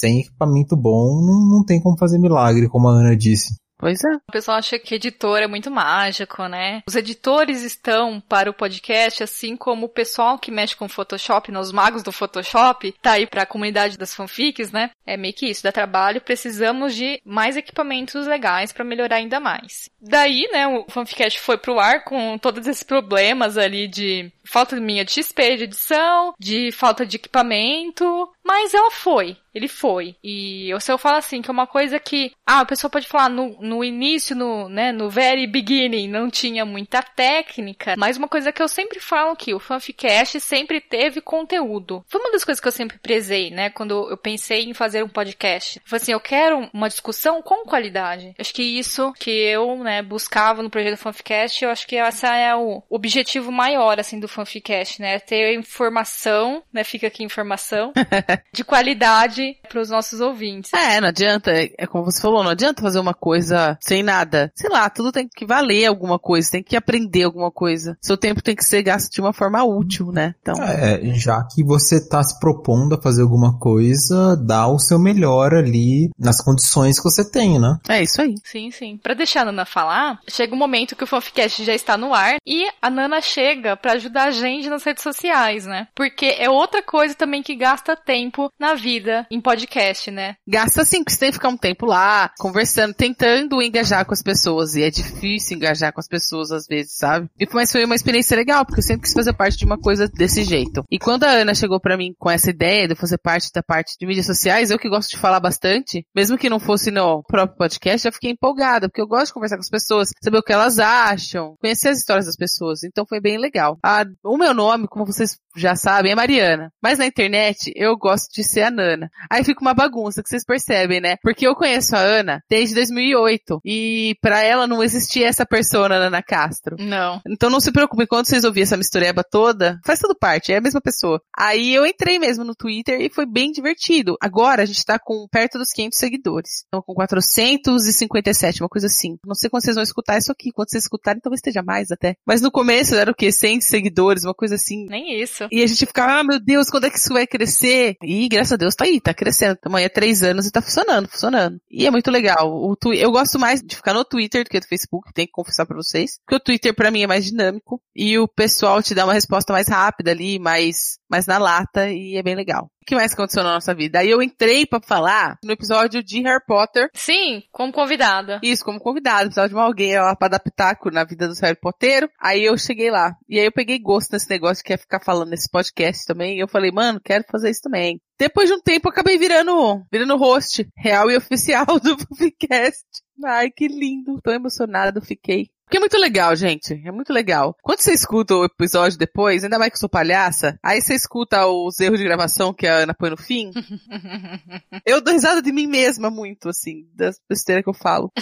sem 0.00 0.20
equipamento 0.20 0.76
bom 0.76 1.24
não, 1.24 1.58
não 1.58 1.64
tem 1.64 1.80
como 1.80 1.96
fazer 1.96 2.18
milagre, 2.18 2.68
como 2.68 2.88
a 2.88 2.92
Ana 2.92 3.16
disse. 3.16 3.54
Pois 3.78 4.02
é. 4.02 4.16
O 4.28 4.32
pessoal 4.32 4.58
acha 4.58 4.78
que 4.78 4.94
editor 4.94 5.38
é 5.38 5.46
muito 5.46 5.70
mágico, 5.70 6.46
né? 6.46 6.82
Os 6.88 6.96
editores 6.96 7.62
estão 7.62 8.20
para 8.20 8.50
o 8.50 8.54
podcast, 8.54 9.22
assim 9.22 9.56
como 9.56 9.86
o 9.86 9.90
pessoal 9.90 10.38
que 10.38 10.50
mexe 10.50 10.74
com 10.74 10.88
Photoshop, 10.88 11.52
né? 11.52 11.58
os 11.58 11.72
magos 11.72 12.02
do 12.02 12.12
Photoshop, 12.12 12.92
tá 13.02 13.12
aí 13.12 13.26
para 13.26 13.42
a 13.42 13.46
comunidade 13.46 13.98
das 13.98 14.14
fanfics, 14.14 14.72
né? 14.72 14.90
É 15.06 15.16
meio 15.16 15.34
que 15.34 15.46
isso, 15.46 15.62
dá 15.62 15.70
trabalho, 15.70 16.20
precisamos 16.20 16.94
de 16.94 17.20
mais 17.24 17.56
equipamentos 17.56 18.26
legais 18.26 18.72
para 18.72 18.84
melhorar 18.84 19.16
ainda 19.16 19.38
mais. 19.38 19.90
Daí, 20.00 20.48
né, 20.52 20.66
o 20.66 20.86
fanficast 20.88 21.38
foi 21.40 21.58
pro 21.58 21.78
ar 21.78 22.04
com 22.04 22.38
todos 22.38 22.66
esses 22.66 22.82
problemas 22.82 23.58
ali 23.58 23.88
de 23.88 24.32
falta 24.46 24.76
minha 24.76 25.04
de 25.04 25.12
XP 25.12 25.56
de 25.56 25.64
edição, 25.64 26.34
de 26.38 26.72
falta 26.72 27.04
de 27.04 27.16
equipamento, 27.16 28.30
mas 28.44 28.72
ela 28.74 28.90
foi. 28.90 29.36
Ele 29.56 29.68
foi. 29.68 30.14
E 30.22 30.72
o 30.74 30.80
seu 30.80 30.98
fala 30.98 31.16
assim, 31.16 31.40
que 31.40 31.50
é 31.50 31.52
uma 31.52 31.66
coisa 31.66 31.98
que, 31.98 32.30
ah, 32.46 32.60
a 32.60 32.66
pessoa 32.66 32.90
pode 32.90 33.08
falar 33.08 33.30
no, 33.30 33.56
no 33.58 33.82
início, 33.82 34.36
no, 34.36 34.68
né, 34.68 34.92
no 34.92 35.08
very 35.08 35.46
beginning, 35.46 36.08
não 36.08 36.28
tinha 36.28 36.66
muita 36.66 37.02
técnica, 37.02 37.94
mas 37.96 38.18
uma 38.18 38.28
coisa 38.28 38.52
que 38.52 38.62
eu 38.62 38.68
sempre 38.68 39.00
falo 39.00 39.34
que 39.34 39.54
o 39.54 39.58
Fanficast 39.58 40.38
sempre 40.40 40.78
teve 40.78 41.22
conteúdo. 41.22 42.04
Foi 42.06 42.20
uma 42.20 42.30
das 42.30 42.44
coisas 42.44 42.60
que 42.60 42.68
eu 42.68 42.72
sempre 42.72 42.98
prezei, 42.98 43.50
né, 43.50 43.70
quando 43.70 44.10
eu 44.10 44.16
pensei 44.18 44.64
em 44.64 44.74
fazer 44.74 45.02
um 45.02 45.08
podcast. 45.08 45.80
Foi 45.86 45.96
assim, 45.96 46.12
eu 46.12 46.20
quero 46.20 46.68
uma 46.70 46.88
discussão 46.88 47.40
com 47.40 47.64
qualidade. 47.64 48.34
Acho 48.38 48.52
que 48.52 48.62
isso 48.62 49.10
que 49.14 49.30
eu, 49.30 49.78
né, 49.78 50.02
buscava 50.02 50.62
no 50.62 50.68
projeto 50.68 50.98
Fanficast, 50.98 51.64
eu 51.64 51.70
acho 51.70 51.86
que 51.86 51.96
esse 51.96 52.26
é 52.26 52.54
o 52.54 52.82
objetivo 52.90 53.50
maior, 53.50 53.98
assim, 53.98 54.20
do 54.20 54.28
Fanficast, 54.36 55.00
né? 55.00 55.18
Ter 55.18 55.58
informação, 55.58 56.62
né? 56.72 56.84
Fica 56.84 57.06
aqui 57.06 57.24
informação 57.24 57.92
de 58.52 58.62
qualidade 58.62 59.56
para 59.68 59.80
os 59.80 59.88
nossos 59.88 60.20
ouvintes. 60.20 60.72
É, 60.74 61.00
não 61.00 61.08
adianta, 61.08 61.50
é 61.52 61.86
como 61.86 62.04
você 62.04 62.20
falou, 62.20 62.44
não 62.44 62.50
adianta 62.50 62.82
fazer 62.82 62.98
uma 62.98 63.14
coisa 63.14 63.78
sem 63.80 64.02
nada. 64.02 64.52
Sei 64.54 64.68
lá, 64.68 64.88
tudo 64.90 65.10
tem 65.10 65.26
que 65.28 65.46
valer 65.46 65.86
alguma 65.86 66.18
coisa, 66.18 66.50
tem 66.52 66.62
que 66.62 66.76
aprender 66.76 67.22
alguma 67.22 67.50
coisa. 67.50 67.96
Seu 68.00 68.16
tempo 68.16 68.42
tem 68.42 68.54
que 68.54 68.64
ser 68.64 68.82
gasto 68.82 69.10
de 69.10 69.20
uma 69.20 69.32
forma 69.32 69.64
útil, 69.64 70.12
né? 70.12 70.34
Então. 70.42 70.62
É, 70.62 71.00
já 71.14 71.42
que 71.44 71.64
você 71.64 71.96
está 71.96 72.22
se 72.22 72.38
propondo 72.38 72.94
a 72.94 73.00
fazer 73.00 73.22
alguma 73.22 73.58
coisa, 73.58 74.36
dá 74.36 74.66
o 74.68 74.78
seu 74.78 74.98
melhor 74.98 75.54
ali 75.54 76.10
nas 76.18 76.42
condições 76.42 76.98
que 76.98 77.04
você 77.04 77.28
tem, 77.28 77.58
né? 77.58 77.78
É 77.88 78.02
isso 78.02 78.20
aí. 78.20 78.34
Sim, 78.44 78.70
sim. 78.70 78.98
Para 79.02 79.14
deixar 79.14 79.42
a 79.42 79.44
Nana 79.46 79.64
falar, 79.64 80.18
chega 80.28 80.54
um 80.54 80.58
momento 80.58 80.94
que 80.94 81.04
o 81.04 81.06
Fanficast 81.06 81.64
já 81.64 81.74
está 81.74 81.96
no 81.96 82.12
ar 82.12 82.36
e 82.46 82.68
a 82.82 82.90
Nana 82.90 83.20
chega 83.20 83.76
para 83.76 83.92
ajudar 83.92 84.25
a 84.26 84.30
gente 84.30 84.68
nas 84.68 84.84
redes 84.84 85.02
sociais, 85.02 85.66
né? 85.66 85.88
Porque 85.94 86.26
é 86.38 86.50
outra 86.50 86.82
coisa 86.82 87.14
também 87.14 87.42
que 87.42 87.54
gasta 87.54 87.96
tempo 87.96 88.50
na 88.58 88.74
vida 88.74 89.26
em 89.30 89.40
podcast, 89.40 90.10
né? 90.10 90.36
Gasta 90.46 90.84
sim, 90.84 90.98
porque 90.98 91.12
você 91.12 91.20
tem 91.20 91.28
que 91.30 91.36
ficar 91.36 91.48
um 91.48 91.56
tempo 91.56 91.86
lá, 91.86 92.30
conversando, 92.38 92.94
tentando 92.94 93.62
engajar 93.62 94.04
com 94.04 94.12
as 94.12 94.22
pessoas. 94.22 94.74
E 94.74 94.82
é 94.82 94.90
difícil 94.90 95.56
engajar 95.56 95.92
com 95.92 96.00
as 96.00 96.08
pessoas 96.08 96.50
às 96.50 96.66
vezes, 96.66 96.96
sabe? 96.96 97.28
E, 97.38 97.46
mas 97.52 97.72
foi 97.72 97.84
uma 97.84 97.94
experiência 97.94 98.36
legal, 98.36 98.64
porque 98.64 98.80
eu 98.80 98.84
sempre 98.84 99.02
quis 99.02 99.12
fazer 99.12 99.32
parte 99.32 99.56
de 99.56 99.64
uma 99.64 99.78
coisa 99.78 100.08
desse 100.08 100.44
jeito. 100.44 100.84
E 100.90 100.98
quando 100.98 101.24
a 101.24 101.30
Ana 101.30 101.54
chegou 101.54 101.80
para 101.80 101.96
mim 101.96 102.14
com 102.18 102.30
essa 102.30 102.50
ideia 102.50 102.88
de 102.88 102.94
fazer 102.94 103.18
parte 103.18 103.50
da 103.54 103.62
parte 103.62 103.96
de 103.98 104.06
mídias 104.06 104.26
sociais, 104.26 104.70
eu 104.70 104.78
que 104.78 104.88
gosto 104.88 105.10
de 105.10 105.18
falar 105.18 105.40
bastante, 105.40 106.04
mesmo 106.14 106.38
que 106.38 106.50
não 106.50 106.58
fosse 106.58 106.90
no 106.90 107.22
próprio 107.22 107.56
podcast, 107.56 108.06
eu 108.06 108.12
fiquei 108.12 108.30
empolgada, 108.30 108.88
porque 108.88 109.00
eu 109.00 109.06
gosto 109.06 109.28
de 109.28 109.34
conversar 109.34 109.56
com 109.56 109.62
as 109.62 109.70
pessoas, 109.70 110.10
saber 110.22 110.38
o 110.38 110.42
que 110.42 110.52
elas 110.52 110.78
acham, 110.78 111.56
conhecer 111.60 111.88
as 111.88 111.98
histórias 111.98 112.26
das 112.26 112.36
pessoas. 112.36 112.82
Então 112.84 113.06
foi 113.06 113.20
bem 113.20 113.38
legal. 113.38 113.78
A, 113.82 114.04
o 114.24 114.36
meu 114.36 114.54
nome, 114.54 114.86
como 114.88 115.06
vocês 115.06 115.38
já 115.56 115.74
sabem, 115.74 116.12
é 116.12 116.14
Mariana. 116.14 116.72
Mas 116.82 116.98
na 116.98 117.06
internet 117.06 117.72
eu 117.74 117.96
gosto 117.96 118.32
de 118.32 118.44
ser 118.44 118.62
a 118.62 118.70
Nana. 118.70 119.10
Aí 119.30 119.42
fica 119.44 119.60
uma 119.60 119.74
bagunça 119.74 120.22
que 120.22 120.28
vocês 120.28 120.44
percebem, 120.44 121.00
né? 121.00 121.16
Porque 121.22 121.46
eu 121.46 121.54
conheço 121.54 121.96
a 121.96 122.00
Ana 122.00 122.42
desde 122.48 122.74
2008 122.74 123.60
e 123.64 124.16
para 124.20 124.42
ela 124.42 124.66
não 124.66 124.82
existia 124.82 125.26
essa 125.26 125.46
persona 125.46 125.98
Nana 125.98 126.22
Castro. 126.22 126.76
Não. 126.78 127.20
Então 127.28 127.50
não 127.50 127.60
se 127.60 127.72
preocupe, 127.72 128.06
quando 128.06 128.26
vocês 128.26 128.44
ouvirem 128.44 128.64
essa 128.64 128.76
mistureba 128.76 129.22
toda, 129.22 129.78
faz 129.84 129.98
tudo 129.98 130.16
parte, 130.18 130.52
é 130.52 130.58
a 130.58 130.60
mesma 130.60 130.80
pessoa. 130.80 131.20
Aí 131.36 131.74
eu 131.74 131.86
entrei 131.86 132.18
mesmo 132.18 132.44
no 132.44 132.54
Twitter 132.54 133.00
e 133.00 133.10
foi 133.10 133.26
bem 133.26 133.50
divertido. 133.50 134.16
Agora 134.20 134.62
a 134.62 134.66
gente 134.66 134.84
tá 134.84 134.98
com 134.98 135.26
perto 135.30 135.58
dos 135.58 135.70
500 135.70 135.98
seguidores. 135.98 136.50
Estamos 136.64 136.84
com 136.84 136.94
457, 136.94 138.62
uma 138.62 138.68
coisa 138.68 138.86
assim. 138.86 139.16
Não 139.24 139.34
sei 139.34 139.48
quando 139.50 139.62
vocês 139.62 139.76
vão 139.76 139.82
escutar 139.82 140.18
isso 140.18 140.32
aqui. 140.32 140.50
Quando 140.52 140.70
vocês 140.70 140.84
escutarem, 140.84 141.20
talvez 141.20 141.38
esteja 141.38 141.62
mais 141.62 141.90
até. 141.90 142.14
Mas 142.26 142.40
no 142.40 142.50
começo 142.50 142.94
era 142.94 143.10
o 143.10 143.14
quê? 143.14 143.32
100 143.32 143.60
seguidores, 143.60 143.96
uma 144.24 144.34
coisa 144.34 144.54
assim. 144.54 144.86
Nem 144.88 145.20
isso. 145.20 145.48
E 145.50 145.62
a 145.62 145.66
gente 145.66 145.86
ficava, 145.86 146.20
ah, 146.20 146.24
meu 146.24 146.40
Deus, 146.40 146.70
quando 146.70 146.84
é 146.84 146.90
que 146.90 146.98
isso 146.98 147.12
vai 147.12 147.26
crescer? 147.26 147.96
E 148.02 148.28
graças 148.28 148.52
a 148.52 148.56
Deus 148.56 148.74
tá 148.74 148.84
aí, 148.84 149.00
tá 149.00 149.14
crescendo. 149.14 149.58
Amanhã 149.64 149.86
é 149.86 149.90
três 149.90 150.22
anos 150.22 150.46
e 150.46 150.50
tá 150.50 150.62
funcionando, 150.62 151.08
funcionando. 151.08 151.58
E 151.70 151.86
é 151.86 151.90
muito 151.90 152.10
legal. 152.10 152.52
O 152.52 152.76
tu... 152.76 152.92
Eu 152.92 153.10
gosto 153.10 153.38
mais 153.38 153.62
de 153.62 153.76
ficar 153.76 153.94
no 153.94 154.04
Twitter 154.04 154.44
do 154.44 154.50
que 154.50 154.60
no 154.60 154.66
Facebook, 154.66 155.12
tenho 155.12 155.28
que 155.28 155.32
confessar 155.32 155.66
pra 155.66 155.76
vocês. 155.76 156.18
Porque 156.24 156.36
o 156.36 156.40
Twitter 156.40 156.74
pra 156.74 156.90
mim 156.90 157.02
é 157.02 157.06
mais 157.06 157.24
dinâmico. 157.24 157.80
E 157.94 158.18
o 158.18 158.28
pessoal 158.28 158.82
te 158.82 158.94
dá 158.94 159.04
uma 159.04 159.14
resposta 159.14 159.52
mais 159.52 159.68
rápida 159.68 160.10
ali, 160.10 160.38
mais, 160.38 160.98
mais 161.08 161.26
na 161.26 161.38
lata, 161.38 161.90
e 161.90 162.16
é 162.16 162.22
bem 162.22 162.34
legal. 162.34 162.70
O 162.86 162.88
que 162.88 162.94
mais 162.94 163.12
aconteceu 163.14 163.42
na 163.42 163.54
nossa 163.54 163.74
vida? 163.74 163.98
Aí 163.98 164.08
eu 164.08 164.22
entrei 164.22 164.64
para 164.64 164.80
falar 164.80 165.40
no 165.42 165.50
episódio 165.50 166.04
de 166.04 166.22
Harry 166.22 166.44
Potter. 166.46 166.88
Sim, 166.94 167.42
como 167.50 167.72
convidada. 167.72 168.38
Isso, 168.44 168.64
como 168.64 168.78
convidada. 168.78 169.24
Precisava 169.24 169.48
de 169.48 169.56
uma 169.56 169.64
alguém 169.64 169.98
lá 169.98 170.14
pra 170.14 170.38
pitaco 170.38 170.88
na 170.88 171.02
vida 171.02 171.26
do 171.26 171.34
Harry 171.40 171.58
Potter. 171.60 172.08
Aí 172.20 172.44
eu 172.44 172.56
cheguei 172.56 172.88
lá. 172.88 173.16
E 173.28 173.40
aí 173.40 173.46
eu 173.46 173.50
peguei 173.50 173.80
gosto 173.80 174.12
nesse 174.12 174.30
negócio 174.30 174.62
que 174.62 174.72
é 174.72 174.76
ficar 174.76 175.00
falando 175.00 175.30
nesse 175.30 175.50
podcast 175.50 176.06
também. 176.06 176.36
E 176.36 176.40
eu 176.40 176.46
falei, 176.46 176.70
mano, 176.70 177.00
quero 177.04 177.24
fazer 177.28 177.50
isso 177.50 177.62
também. 177.62 178.00
Depois 178.16 178.48
de 178.48 178.54
um 178.54 178.60
tempo 178.60 178.86
eu 178.86 178.92
acabei 178.92 179.18
virando, 179.18 179.84
virando 179.90 180.16
host 180.16 180.64
real 180.76 181.10
e 181.10 181.16
oficial 181.16 181.66
do 181.82 181.96
podcast. 181.96 182.84
Ai, 183.24 183.50
que 183.50 183.66
lindo. 183.66 184.20
Tô 184.22 184.30
emocionada, 184.30 185.00
fiquei. 185.00 185.48
Porque 185.66 185.78
é 185.78 185.80
muito 185.80 185.98
legal, 185.98 186.34
gente. 186.36 186.80
É 186.84 186.92
muito 186.92 187.12
legal. 187.12 187.56
Quando 187.60 187.80
você 187.80 187.92
escuta 187.92 188.36
o 188.36 188.44
episódio 188.44 188.96
depois, 188.96 189.42
ainda 189.42 189.58
mais 189.58 189.70
que 189.70 189.76
eu 189.76 189.80
sou 189.80 189.88
palhaça, 189.88 190.56
aí 190.62 190.80
você 190.80 190.94
escuta 190.94 191.44
os 191.48 191.80
erros 191.80 191.98
de 191.98 192.04
gravação 192.04 192.54
que 192.54 192.68
a 192.68 192.78
Ana 192.78 192.94
põe 192.94 193.10
no 193.10 193.16
fim. 193.16 193.50
eu 194.86 195.00
dou 195.00 195.12
risada 195.12 195.42
de 195.42 195.50
mim 195.50 195.66
mesma 195.66 196.08
muito, 196.08 196.48
assim, 196.48 196.86
das 196.94 197.20
besteiras 197.28 197.64
que 197.64 197.70
eu 197.70 197.74
falo. 197.74 198.12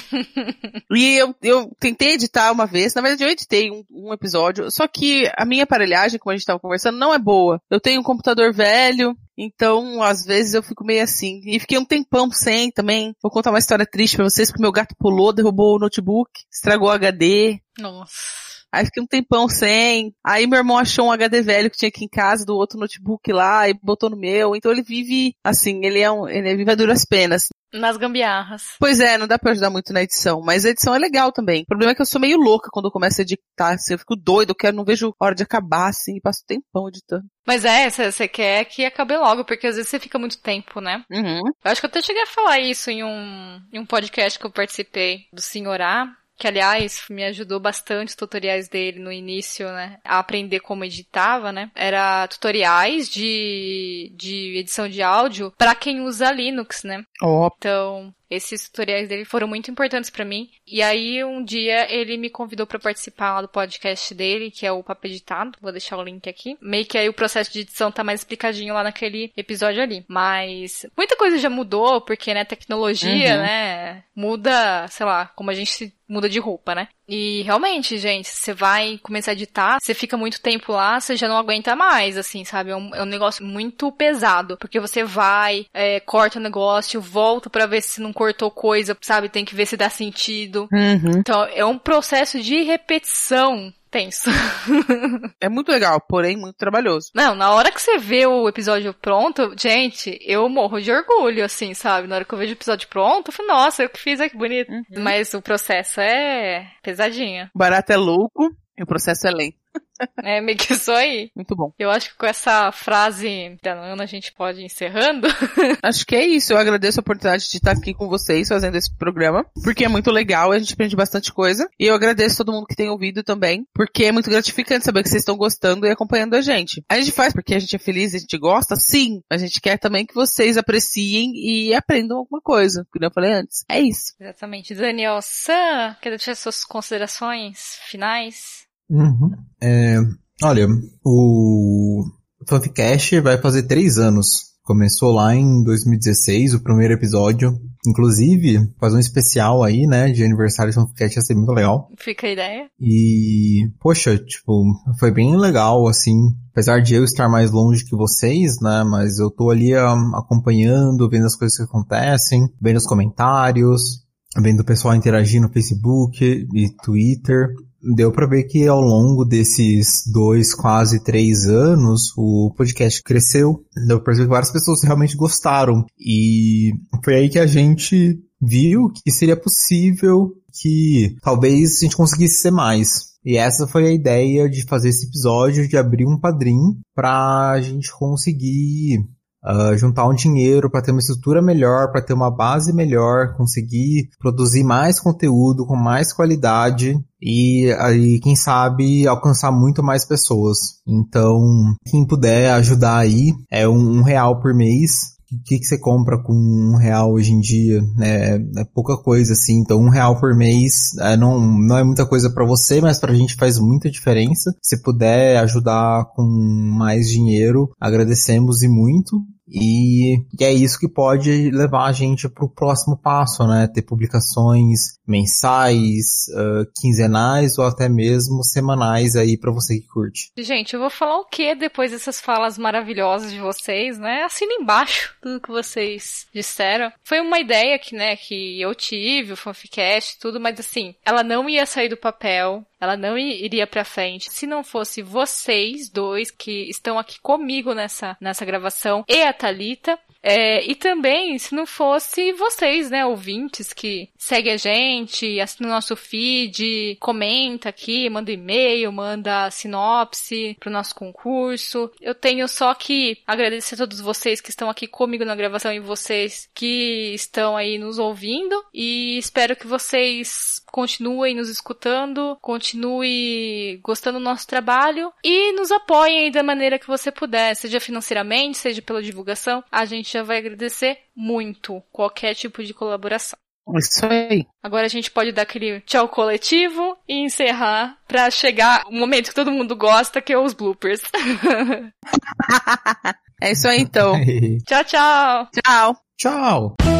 e 0.90 1.20
eu, 1.20 1.35
eu 1.42 1.70
tentei 1.78 2.14
editar 2.14 2.50
uma 2.50 2.66
vez, 2.66 2.94
na 2.94 3.02
verdade 3.02 3.24
eu 3.24 3.28
editei 3.28 3.70
um, 3.70 3.85
um, 3.90 4.12
episódio, 4.14 4.70
só 4.70 4.88
que 4.88 5.30
a 5.37 5.44
minha 5.44 5.64
aparelhagem, 5.64 6.18
como 6.18 6.33
a 6.33 6.37
gente 6.37 6.46
tava 6.46 6.59
conversando, 6.59 6.98
não 6.98 7.12
é 7.12 7.18
boa. 7.18 7.61
Eu 7.70 7.78
tenho 7.78 8.00
um 8.00 8.04
computador 8.04 8.54
velho, 8.54 9.14
então, 9.37 10.03
às 10.03 10.25
vezes 10.25 10.55
eu 10.55 10.62
fico 10.62 10.85
meio 10.85 11.03
assim. 11.03 11.40
E 11.44 11.59
fiquei 11.59 11.79
um 11.79 11.85
tempão 11.85 12.31
sem 12.31 12.70
também. 12.70 13.14
Vou 13.23 13.31
contar 13.31 13.51
uma 13.51 13.59
história 13.59 13.87
triste 13.87 14.16
pra 14.16 14.25
vocês, 14.25 14.49
porque 14.49 14.62
meu 14.62 14.73
gato 14.73 14.94
pulou, 14.99 15.33
derrubou 15.33 15.77
o 15.77 15.79
notebook, 15.79 16.31
estragou 16.53 16.88
o 16.88 16.92
HD. 16.92 17.59
Nossa. 17.79 18.43
Aí 18.74 18.84
fiquei 18.84 19.02
um 19.02 19.06
tempão 19.06 19.48
sem. 19.48 20.12
Aí 20.24 20.46
meu 20.46 20.58
irmão 20.58 20.76
achou 20.76 21.06
um 21.06 21.12
HD 21.12 21.42
velho 21.42 21.70
que 21.70 21.76
tinha 21.76 21.88
aqui 21.88 22.04
em 22.04 22.08
casa, 22.08 22.44
do 22.44 22.56
outro 22.56 22.78
notebook 22.78 23.32
lá, 23.32 23.68
e 23.68 23.74
botou 23.82 24.10
no 24.10 24.16
meu. 24.16 24.56
Então 24.56 24.72
ele 24.72 24.82
vive, 24.82 25.34
assim, 25.44 25.84
ele 25.84 26.00
é 26.00 26.10
um, 26.10 26.28
ele 26.28 26.56
vive 26.56 26.70
a 26.70 26.74
duras 26.74 27.04
penas. 27.04 27.48
Nas 27.72 27.96
gambiarras. 27.96 28.76
Pois 28.78 29.00
é, 29.00 29.18
não 29.18 29.26
dá 29.26 29.37
pra 29.37 29.50
ajudar 29.50 29.68
muito 29.68 29.92
na 29.92 30.02
edição, 30.02 30.40
mas 30.40 30.64
a 30.64 30.70
edição 30.70 30.94
é 30.94 30.98
legal 30.98 31.32
também. 31.32 31.62
O 31.62 31.66
problema 31.66 31.90
é 31.90 31.94
que 31.94 32.02
eu 32.02 32.06
sou 32.06 32.20
meio 32.20 32.38
louca 32.38 32.68
quando 32.72 32.87
eu 32.87 32.92
começo 32.92 33.20
a 33.20 33.22
editar, 33.22 33.74
assim, 33.74 33.94
eu 33.94 33.98
fico 33.98 34.14
doido, 34.14 34.50
eu 34.50 34.54
quero, 34.54 34.76
não 34.76 34.84
vejo 34.84 35.12
hora 35.20 35.34
de 35.34 35.42
acabar, 35.42 35.88
assim, 35.88 36.16
e 36.16 36.20
passo 36.20 36.44
tempão 36.46 36.88
editando. 36.88 37.24
Mas 37.44 37.64
é, 37.64 37.90
você 37.90 38.28
quer 38.28 38.64
que 38.66 38.84
acabe 38.84 39.16
logo, 39.16 39.44
porque 39.44 39.66
às 39.66 39.74
vezes 39.74 39.90
você 39.90 39.98
fica 39.98 40.18
muito 40.20 40.40
tempo, 40.40 40.80
né? 40.80 41.04
Uhum. 41.10 41.40
Eu 41.64 41.70
acho 41.70 41.80
que 41.80 41.87
eu 41.87 41.90
até 41.90 42.00
cheguei 42.00 42.22
a 42.22 42.26
falar 42.26 42.60
isso 42.60 42.90
em 42.90 43.02
um, 43.02 43.60
em 43.72 43.78
um 43.80 43.87
podcast 43.87 44.38
que 44.38 44.46
eu 44.46 44.52
participei 44.52 45.26
do 45.32 45.42
Senhorá, 45.42 46.16
que 46.37 46.47
aliás 46.47 47.05
me 47.09 47.25
ajudou 47.25 47.61
bastante 47.61 48.09
os 48.09 48.14
tutoriais 48.14 48.68
dele 48.68 48.99
no 48.99 49.12
início, 49.12 49.66
né, 49.68 49.99
a 50.05 50.18
aprender 50.18 50.61
como 50.61 50.85
editava, 50.85 51.53
né? 51.53 51.70
Era 51.75 52.27
tutoriais 52.29 53.09
de, 53.09 54.12
de 54.16 54.59
edição 54.59 54.88
de 54.88 55.03
áudio 55.03 55.53
para 55.57 55.75
quem 55.75 56.01
usa 56.01 56.33
Linux, 56.33 56.83
né? 56.83 57.05
Oh. 57.23 57.49
Então, 57.57 58.14
esses 58.35 58.68
tutoriais 58.68 59.09
dele 59.09 59.25
foram 59.25 59.47
muito 59.47 59.70
importantes 59.70 60.11
para 60.11 60.25
mim. 60.25 60.51
E 60.66 60.83
aí 60.83 61.23
um 61.25 61.42
dia 61.42 61.92
ele 61.92 62.16
me 62.16 62.31
convidou 62.31 62.66
para 62.66 62.79
participar 62.79 63.35
lá 63.35 63.42
do 63.42 63.49
podcast 63.49 64.14
dele, 64.14 64.51
que 64.51 64.66
é 64.66 64.73
o 64.73 64.83
Papo 64.83 65.07
Editado. 65.07 65.57
Vou 65.61 65.70
deixar 65.70 65.97
o 65.97 66.03
link 66.03 66.29
aqui. 66.29 66.57
Meio 66.61 66.87
que 66.87 66.99
aí 66.99 67.09
o 67.09 67.14
processo 67.14 67.53
de 67.53 67.61
edição 67.61 67.92
tá 67.92 68.03
mais 68.03 68.20
explicadinho 68.20 68.75
lá 68.75 68.83
naquele 68.83 69.33
episódio 69.37 69.83
ali. 69.83 70.05
Mas 70.09 70.87
muita 70.97 71.16
coisa 71.16 71.38
já 71.38 71.51
mudou, 71.51 72.01
porque 72.01 72.35
né, 72.35 72.44
tecnologia, 72.44 73.37
uhum. 73.37 73.42
né, 73.42 74.05
muda, 74.14 74.88
sei 74.88 75.07
lá, 75.07 75.27
como 75.37 75.51
a 75.51 75.55
gente 75.55 75.92
muda 76.14 76.29
de 76.29 76.38
roupa, 76.38 76.74
né? 76.74 76.88
E 77.07 77.42
realmente, 77.42 77.98
gente, 77.98 78.29
você 78.29 78.55
vai 78.55 78.98
começar 79.03 79.33
a 79.33 79.35
editar, 79.35 79.79
você 79.81 79.92
fica 79.92 80.16
muito 80.16 80.40
tempo 80.40 80.72
lá, 80.72 80.98
você 80.98 81.16
já 81.16 81.29
não 81.29 81.37
aguenta 81.37 81.77
mais, 81.77 82.16
assim, 82.16 82.44
sabe? 82.44 82.70
É 82.70 82.77
um, 82.77 82.94
é 82.94 83.03
um 83.03 83.07
negócio 83.07 83.44
muito 83.44 83.90
pesado, 83.92 84.57
porque 84.57 84.81
você 84.81 85.05
vai, 85.05 85.66
é, 85.74 86.00
corta 86.00 86.38
o 86.38 86.42
negócio, 86.42 87.00
volta 87.00 87.50
para 87.50 87.66
ver 87.66 87.83
se 87.83 88.00
não 88.00 88.12
cortou 88.12 88.50
coisa, 88.50 88.96
sabe? 89.03 89.29
Tem 89.29 89.44
que 89.44 89.55
ver 89.55 89.66
se 89.66 89.77
dá 89.77 89.90
sentido. 89.90 90.68
Uhum. 90.72 91.18
Então, 91.18 91.44
é 91.53 91.64
um 91.64 91.77
processo 91.77 92.40
de 92.40 92.62
repetição 92.62 93.72
tenso. 93.94 94.28
é 95.40 95.48
muito 95.48 95.70
legal, 95.70 96.00
porém 96.00 96.37
muito 96.37 96.57
trabalhoso. 96.57 97.12
Não, 97.14 97.37
na 97.37 97.52
hora 97.52 97.70
que 97.70 97.80
você 97.80 97.96
vê 97.96 98.26
o 98.26 98.48
episódio 98.48 98.92
pronto, 98.92 99.54
gente, 99.57 100.18
eu 100.20 100.48
morro 100.48 100.80
de 100.80 100.90
orgulho, 100.90 101.44
assim, 101.44 101.74
sabe? 101.74 102.09
Na 102.09 102.16
hora 102.16 102.24
que 102.24 102.35
eu 102.35 102.38
vejo 102.38 102.52
o 102.52 102.57
episódio 102.57 102.88
pronto, 102.88 103.28
eu 103.28 103.33
falo, 103.33 103.48
nossa, 103.48 103.85
eu 103.85 103.88
que 103.88 104.00
fiz, 104.00 104.18
que 104.20 104.37
bonito. 104.37 104.72
Uhum. 104.72 104.83
Mas 104.98 105.33
o 105.33 105.40
processo 105.40 106.00
é 106.00 106.66
pesadinho. 106.83 107.48
Barato 107.54 107.92
é 107.92 107.96
louco 107.96 108.50
e 108.76 108.83
o 108.83 108.87
processo 108.87 109.28
é 109.28 109.30
lento. 109.30 109.63
É 110.22 110.40
meio 110.40 110.58
que 110.58 110.72
isso 110.72 110.90
aí. 110.92 111.30
Muito 111.34 111.54
bom. 111.54 111.72
Eu 111.78 111.90
acho 111.90 112.10
que 112.10 112.18
com 112.18 112.26
essa 112.26 112.72
frase 112.72 113.56
da 113.62 113.74
Ana 113.74 114.04
a 114.04 114.06
gente 114.06 114.32
pode 114.32 114.60
ir 114.60 114.64
encerrando. 114.64 115.28
acho 115.82 116.06
que 116.06 116.16
é 116.16 116.26
isso. 116.26 116.52
Eu 116.52 116.58
agradeço 116.58 116.98
a 116.98 117.02
oportunidade 117.02 117.48
de 117.48 117.56
estar 117.56 117.72
aqui 117.72 117.94
com 117.94 118.08
vocês 118.08 118.48
fazendo 118.48 118.76
esse 118.76 118.94
programa, 118.96 119.46
porque 119.62 119.84
é 119.84 119.88
muito 119.88 120.10
legal, 120.10 120.52
a 120.52 120.58
gente 120.58 120.74
aprende 120.74 120.96
bastante 120.96 121.32
coisa. 121.32 121.68
E 121.78 121.87
eu 121.87 121.94
agradeço 121.94 122.38
todo 122.38 122.52
mundo 122.52 122.66
que 122.66 122.76
tem 122.76 122.88
ouvido 122.88 123.22
também, 123.22 123.66
porque 123.74 124.04
é 124.04 124.12
muito 124.12 124.30
gratificante 124.30 124.84
saber 124.84 125.02
que 125.02 125.08
vocês 125.08 125.22
estão 125.22 125.37
gostando 125.37 125.87
e 125.87 125.90
acompanhando 125.90 126.34
a 126.34 126.40
gente. 126.40 126.82
A 126.88 126.98
gente 126.98 127.12
faz 127.12 127.32
porque 127.32 127.54
a 127.54 127.58
gente 127.58 127.76
é 127.76 127.78
feliz, 127.78 128.14
a 128.14 128.18
gente 128.18 128.38
gosta, 128.38 128.76
sim. 128.76 129.22
A 129.30 129.37
gente 129.37 129.60
quer 129.60 129.78
também 129.78 130.06
que 130.06 130.14
vocês 130.14 130.56
apreciem 130.56 131.32
e 131.34 131.74
aprendam 131.74 132.18
alguma 132.18 132.40
coisa, 132.40 132.87
como 132.92 133.04
eu 133.04 133.10
falei 133.12 133.32
antes. 133.32 133.64
É 133.68 133.80
isso. 133.80 134.14
Exatamente. 134.20 134.74
Daniel 134.74 135.20
Sam, 135.22 135.96
quer 136.00 136.10
deixar 136.10 136.34
suas 136.34 136.64
considerações 136.64 137.78
finais? 137.88 138.63
Uhum. 138.90 139.31
É, 139.62 139.99
olha, 140.42 140.66
o 141.05 142.05
Fanficast 142.49 143.20
vai 143.20 143.38
fazer 143.38 143.64
três 143.64 143.99
anos. 143.99 144.55
Começou 144.62 145.12
lá 145.12 145.35
em 145.35 145.62
2016, 145.62 146.55
o 146.55 146.62
primeiro 146.62 146.94
episódio. 146.94 147.53
Inclusive, 147.87 148.73
fazer 148.81 148.97
um 148.97 149.01
especial 149.01 149.62
aí, 149.62 149.87
né, 149.87 150.11
de 150.11 150.25
aniversário 150.25 150.73
de 150.73 150.75
Fanficast 150.75 151.18
ia 151.18 151.23
ser 151.23 151.35
muito 151.35 151.53
legal. 151.53 151.90
Fica 151.99 152.27
a 152.27 152.33
ideia. 152.33 152.66
E, 152.81 153.68
poxa, 153.79 154.16
tipo, 154.16 154.64
foi 154.99 155.11
bem 155.11 155.37
legal, 155.37 155.87
assim, 155.87 156.16
apesar 156.51 156.81
de 156.81 156.94
eu 156.94 157.05
estar 157.05 157.29
mais 157.29 157.51
longe 157.51 157.85
que 157.85 157.94
vocês, 157.94 158.59
né, 158.62 158.83
mas 158.85 159.18
eu 159.18 159.31
tô 159.31 159.51
ali 159.51 159.77
um, 159.77 160.16
acompanhando, 160.16 161.11
vendo 161.11 161.27
as 161.27 161.37
coisas 161.37 161.59
que 161.59 161.64
acontecem, 161.64 162.49
vendo 162.59 162.79
os 162.79 162.87
comentários, 162.87 164.03
vendo 164.40 164.61
o 164.61 164.64
pessoal 164.64 164.94
interagir 164.94 165.42
no 165.42 165.53
Facebook 165.53 166.25
e 166.25 166.70
Twitter 166.83 167.49
deu 167.94 168.12
para 168.12 168.27
ver 168.27 168.44
que 168.44 168.66
ao 168.66 168.81
longo 168.81 169.25
desses 169.25 170.05
dois, 170.12 170.55
quase 170.55 171.03
três 171.03 171.47
anos, 171.47 172.12
o 172.16 172.53
podcast 172.57 173.03
cresceu. 173.03 173.64
Deu 173.87 174.01
pra 174.01 174.14
ver 174.14 174.23
que 174.23 174.29
várias 174.29 174.53
pessoas 174.53 174.83
realmente 174.83 175.16
gostaram. 175.16 175.85
E 175.99 176.73
foi 177.05 177.14
aí 177.16 177.29
que 177.29 177.38
a 177.38 177.47
gente 177.47 178.18
viu 178.40 178.90
que 178.90 179.11
seria 179.11 179.37
possível 179.37 180.33
que 180.61 181.16
talvez 181.23 181.79
a 181.79 181.85
gente 181.85 181.97
conseguisse 181.97 182.40
ser 182.40 182.51
mais. 182.51 183.14
E 183.25 183.37
essa 183.37 183.66
foi 183.66 183.87
a 183.87 183.92
ideia 183.92 184.49
de 184.49 184.64
fazer 184.64 184.90
esse 184.90 185.07
episódio, 185.07 185.66
de 185.66 185.77
abrir 185.77 186.07
um 186.07 186.18
padrinho 186.18 186.77
pra 186.94 187.59
gente 187.61 187.90
conseguir 187.92 189.03
uh, 189.44 189.76
juntar 189.76 190.09
um 190.09 190.14
dinheiro 190.14 190.70
para 190.70 190.83
ter 190.83 190.90
uma 190.90 191.00
estrutura 191.00 191.42
melhor, 191.42 191.90
para 191.92 192.02
ter 192.02 192.14
uma 192.14 192.30
base 192.30 192.72
melhor, 192.72 193.37
conseguir 193.37 194.09
produzir 194.18 194.64
mais 194.64 194.98
conteúdo 194.98 195.66
com 195.66 195.76
mais 195.76 196.12
qualidade 196.12 196.98
e 197.26 197.72
aí, 197.78 198.20
quem 198.20 198.37
sabe, 198.37 199.09
alcançar 199.09 199.50
muito 199.50 199.83
mais 199.83 200.04
pessoas. 200.04 200.59
Então, 200.87 201.74
quem 201.87 202.07
puder 202.07 202.52
ajudar 202.52 202.98
aí, 202.98 203.33
é 203.50 203.66
um, 203.66 203.98
um 203.98 204.02
real 204.02 204.40
por 204.42 204.54
mês. 204.54 205.14
O 205.33 205.42
que, 205.42 205.59
que 205.59 205.64
você 205.64 205.78
compra 205.78 206.22
com 206.22 206.35
um 206.35 206.76
real 206.76 207.11
hoje 207.12 207.33
em 207.33 207.40
dia? 207.40 207.83
É, 207.98 208.35
é 208.35 208.64
pouca 208.74 208.98
coisa, 208.98 209.33
assim. 209.33 209.54
Então, 209.59 209.80
um 209.80 209.88
real 209.88 210.20
por 210.20 210.37
mês 210.37 210.94
é, 211.00 211.16
não, 211.16 211.40
não 211.40 211.78
é 211.78 211.83
muita 211.83 212.04
coisa 212.04 212.28
para 212.28 212.44
você, 212.44 212.78
mas 212.83 212.98
pra 212.98 213.14
gente 213.14 213.37
faz 213.37 213.59
muita 213.59 213.90
diferença. 213.90 214.54
Se 214.62 214.83
puder 214.83 215.38
ajudar 215.38 216.04
com 216.14 216.22
mais 216.22 217.09
dinheiro, 217.09 217.70
agradecemos 217.80 218.62
e 218.62 218.68
muito. 218.68 219.18
E, 219.48 220.16
e, 220.38 220.44
é 220.44 220.52
isso 220.52 220.78
que 220.78 220.88
pode 220.88 221.50
levar 221.50 221.85
a 221.85 221.92
gente 221.92 222.28
para 222.28 222.44
o 222.44 222.48
próximo 222.48 222.96
passo, 222.96 223.46
né? 223.46 223.68
Ter 223.72 223.83
publicações 223.83 224.98
mensais, 225.07 226.26
uh, 226.30 226.66
quinzenais 226.80 227.59
ou 227.59 227.66
até 227.66 227.88
mesmo 227.88 228.42
semanais 228.42 229.16
aí 229.16 229.37
para 229.38 229.52
você 229.52 229.78
que 229.78 229.87
curte. 229.87 230.30
Gente, 230.38 230.74
eu 230.74 230.80
vou 230.80 230.90
falar 230.90 231.18
o 231.18 231.26
que 231.26 231.54
depois 231.54 231.90
dessas 231.90 232.20
falas 232.20 232.57
maravilhosas 232.57 233.30
de 233.30 233.38
vocês, 233.38 233.98
né? 233.98 234.22
Assina 234.22 234.54
embaixo 234.54 235.14
tudo 235.20 235.40
que 235.40 235.50
vocês 235.50 236.26
disseram. 236.33 236.90
Foi 237.02 237.20
uma 237.20 237.38
ideia 237.38 237.78
que, 237.78 237.94
né, 237.94 238.16
que 238.16 238.61
eu 238.61 238.74
tive, 238.74 239.33
o 239.33 239.37
Fanficast, 239.37 240.18
tudo, 240.18 240.40
mas 240.40 240.59
assim, 240.59 240.94
ela 241.04 241.22
não 241.22 241.48
ia 241.48 241.66
sair 241.66 241.88
do 241.88 241.96
papel 241.96 242.64
ela 242.85 242.97
não 242.97 243.18
iria 243.18 243.66
para 243.66 243.85
frente 243.85 244.31
se 244.31 244.47
não 244.47 244.62
fosse 244.62 245.03
vocês 245.03 245.88
dois 245.88 246.31
que 246.31 246.68
estão 246.68 246.99
aqui 246.99 247.18
comigo 247.20 247.75
nessa, 247.75 248.16
nessa 248.20 248.44
gravação 248.44 249.05
e 249.09 249.23
a 249.23 249.33
Talita. 249.33 249.99
É, 250.23 250.64
e 250.64 250.75
também, 250.75 251.38
se 251.38 251.55
não 251.55 251.66
fosse 251.66 252.33
vocês, 252.33 252.90
né, 252.90 253.05
ouvintes 253.05 253.75
que 253.75 254.09
seguem 254.24 254.54
a 254.54 254.56
gente, 254.56 255.38
assina 255.38 255.68
o 255.68 255.72
nosso 255.72 255.94
feed, 255.94 256.96
comenta 256.98 257.68
aqui, 257.68 258.08
manda 258.08 258.32
e-mail, 258.32 258.90
manda 258.90 259.50
sinopse 259.50 260.56
pro 260.58 260.70
nosso 260.70 260.94
concurso. 260.94 261.90
Eu 262.00 262.14
tenho 262.14 262.48
só 262.48 262.74
que 262.74 263.18
agradecer 263.26 263.74
a 263.74 263.78
todos 263.78 264.00
vocês 264.00 264.40
que 264.40 264.48
estão 264.48 264.70
aqui 264.70 264.87
comigo 264.87 265.24
na 265.24 265.37
gravação 265.37 265.72
e 265.72 265.78
vocês 265.78 266.48
que 266.54 267.12
estão 267.14 267.54
aí 267.54 267.78
nos 267.78 267.98
ouvindo. 267.98 268.64
E 268.72 269.18
espero 269.18 269.54
que 269.54 269.66
vocês 269.66 270.62
continuem 270.72 271.34
nos 271.34 271.50
escutando, 271.50 272.38
continue 272.40 273.78
gostando 273.82 274.18
do 274.18 274.24
nosso 274.24 274.46
trabalho 274.46 275.12
e 275.22 275.52
nos 275.52 275.70
apoiem 275.70 276.30
da 276.30 276.42
maneira 276.42 276.78
que 276.78 276.87
você 276.87 277.12
puder, 277.12 277.54
seja 277.54 277.78
financeiramente, 277.78 278.56
seja 278.56 278.80
pela 278.80 279.02
divulgação. 279.02 279.62
A 279.70 279.84
gente 279.84 280.12
já 280.12 280.22
vai 280.22 280.38
agradecer 280.38 280.98
muito 281.14 281.82
qualquer 281.92 282.34
tipo 282.34 282.62
de 282.64 282.72
colaboração. 282.72 283.43
Isso 283.77 284.07
aí. 284.07 284.46
Agora 284.62 284.87
a 284.87 284.88
gente 284.88 285.11
pode 285.11 285.33
dar 285.33 285.42
aquele 285.42 285.81
tchau 285.81 286.09
coletivo 286.09 286.96
e 287.09 287.24
encerrar 287.24 287.98
para 288.07 288.31
chegar 288.31 288.85
o 288.87 288.92
momento 288.92 289.29
que 289.29 289.35
todo 289.35 289.50
mundo 289.50 289.74
gosta, 289.74 290.20
que 290.20 290.33
é 290.33 290.38
os 290.38 290.53
bloopers. 290.53 291.03
é 293.42 293.53
isso 293.53 293.66
aí 293.66 293.81
então. 293.81 294.14
tchau, 294.66 294.85
tchau. 294.85 295.48
Tchau. 295.53 295.96
Tchau. 296.16 296.93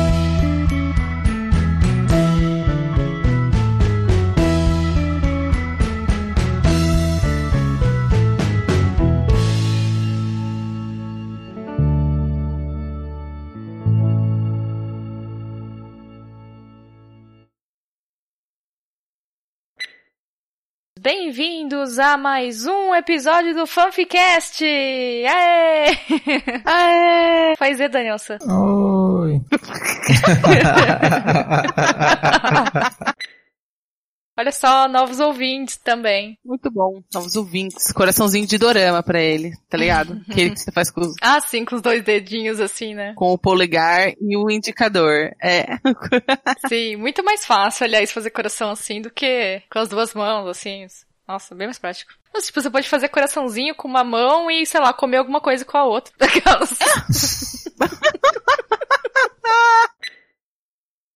Bem-vindos 21.05 21.99
a 21.99 22.17
mais 22.17 22.65
um 22.65 22.95
episódio 22.95 23.55
do 23.55 23.67
Fanficast! 23.67 24.65
Aê! 24.65 25.91
Aê! 26.65 27.55
Faz 27.61 27.79
E, 27.79 27.89
Danielson. 27.91 28.39
Oi! 28.49 29.39
Olha 34.37 34.51
só, 34.51 34.89
novos 34.89 35.21
ouvintes 35.21 35.77
também. 35.77 36.37
Muito 36.45 36.69
bom. 36.69 37.01
Novos 37.13 37.37
ouvintes. 37.37 37.93
Coraçãozinho 37.93 38.47
de 38.47 38.59
dorama 38.59 39.01
pra 39.01 39.23
ele, 39.23 39.53
tá 39.69 39.79
ligado? 39.79 40.21
Aquele 40.29 40.51
que 40.51 40.61
você 40.61 40.73
faz 40.73 40.91
com 40.91 41.03
os... 41.03 41.15
Ah, 41.23 41.41
sim, 41.41 41.65
com 41.65 41.77
os 41.77 41.83
dois 41.83 42.03
dedinhos 42.03 42.59
assim, 42.59 42.95
né? 42.95 43.15
Com 43.15 43.33
o 43.33 43.39
polegar 43.39 44.13
e 44.21 44.37
o 44.37 44.51
indicador. 44.51 45.31
É. 45.41 45.79
sim, 46.69 46.97
muito 46.97 47.23
mais 47.23 47.47
fácil, 47.47 47.85
aliás, 47.85 48.11
fazer 48.11 48.31
coração 48.31 48.71
assim 48.71 49.01
do 49.01 49.11
que 49.11 49.63
com 49.71 49.79
as 49.79 49.89
duas 49.89 50.13
mãos, 50.15 50.49
assim. 50.49 50.85
Nossa, 51.29 51.55
bem 51.55 51.69
mais 51.69 51.79
prático. 51.79 52.13
Mas, 52.33 52.47
tipo, 52.47 52.61
você 52.61 52.69
pode 52.69 52.89
fazer 52.89 53.09
coraçãozinho 53.09 53.75
com 53.75 53.87
uma 53.87 54.03
mão 54.03 54.51
e, 54.51 54.67
sei 54.67 54.81
lá, 54.81 54.93
comer 54.93 55.19
alguma 55.19 55.41
coisa 55.41 55.65
com 55.65 55.79
a 55.79 55.85
outra. 55.85 56.13
Daquelas. 56.19 56.77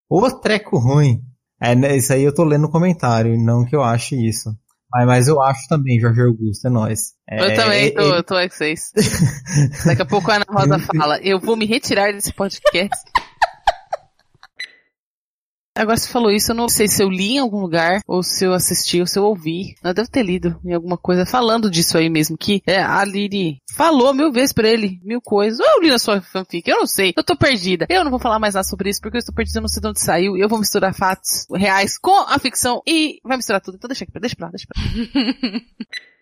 Ô 0.09 0.39
treco 0.39 0.79
ruim. 0.79 1.28
É, 1.61 1.75
né, 1.75 1.97
isso 1.97 2.13
aí 2.13 2.23
eu 2.23 2.33
tô 2.33 2.43
lendo 2.43 2.63
no 2.63 2.71
comentário, 2.71 3.37
não 3.37 3.65
que 3.65 3.75
eu 3.75 3.83
ache 3.83 4.15
isso. 4.15 4.49
Mas, 4.91 5.05
mas 5.05 5.27
eu 5.27 5.41
acho 5.41 5.67
também, 5.67 5.99
Jorge 5.99 6.21
Augusto, 6.21 6.65
é 6.65 6.69
nóis. 6.69 7.13
É, 7.29 7.43
eu 7.43 7.55
também 7.55 7.93
tô, 7.93 8.01
ele... 8.01 8.23
tô 8.23 8.35
com 8.35 8.49
vocês. 8.49 8.91
Daqui 9.85 10.01
a 10.01 10.05
pouco 10.05 10.31
a 10.31 10.35
Ana 10.35 10.45
Rosa 10.49 10.79
fala, 10.97 11.19
eu 11.21 11.39
vou 11.39 11.55
me 11.55 11.65
retirar 11.65 12.11
desse 12.11 12.33
podcast. 12.33 12.97
Agora 15.79 15.95
você 15.95 16.09
falou 16.09 16.29
isso, 16.29 16.51
eu 16.51 16.55
não 16.55 16.67
sei 16.67 16.89
se 16.89 17.01
eu 17.01 17.09
li 17.09 17.35
em 17.35 17.39
algum 17.39 17.61
lugar, 17.61 18.01
ou 18.05 18.21
se 18.21 18.43
eu 18.43 18.51
assisti, 18.51 18.99
ou 18.99 19.07
se 19.07 19.17
eu 19.17 19.23
ouvi. 19.23 19.75
Eu 19.81 19.93
devo 19.93 20.09
ter 20.09 20.23
lido 20.23 20.59
em 20.65 20.73
alguma 20.73 20.97
coisa 20.97 21.25
falando 21.25 21.71
disso 21.71 21.97
aí 21.97 22.09
mesmo, 22.09 22.37
que 22.37 22.61
é, 22.67 22.81
a 22.81 23.05
Liri 23.05 23.61
falou 23.77 24.13
mil 24.13 24.29
vezes 24.29 24.51
pra 24.51 24.67
ele, 24.67 24.99
mil 25.01 25.21
coisas. 25.21 25.57
Ou 25.57 25.65
eu 25.65 25.81
li 25.81 25.89
na 25.89 25.97
sua 25.97 26.19
fanfic, 26.19 26.69
eu 26.69 26.79
não 26.79 26.85
sei, 26.85 27.13
eu 27.15 27.23
tô 27.23 27.33
perdida. 27.33 27.85
Eu 27.87 28.03
não 28.03 28.11
vou 28.11 28.19
falar 28.19 28.39
mais 28.39 28.55
nada 28.55 28.67
sobre 28.67 28.89
isso, 28.89 28.99
porque 28.99 29.15
eu 29.15 29.19
estou 29.19 29.33
perdida, 29.33 29.59
eu 29.59 29.61
não 29.61 29.69
sei 29.69 29.81
de 29.81 29.87
onde 29.87 30.01
saiu, 30.01 30.35
eu 30.35 30.49
vou 30.49 30.59
misturar 30.59 30.93
fatos 30.93 31.47
reais 31.55 31.97
com 31.97 32.25
a 32.27 32.37
ficção 32.39 32.81
e 32.85 33.21
vai 33.23 33.37
misturar 33.37 33.61
tudo. 33.61 33.75
Então 33.75 33.87
deixa 33.87 34.03
aqui, 34.03 34.19
deixa 34.19 34.35
pra 34.35 34.47
lá, 34.47 34.51
deixa 34.51 34.67
pra 34.67 34.81
lá. 34.83 35.61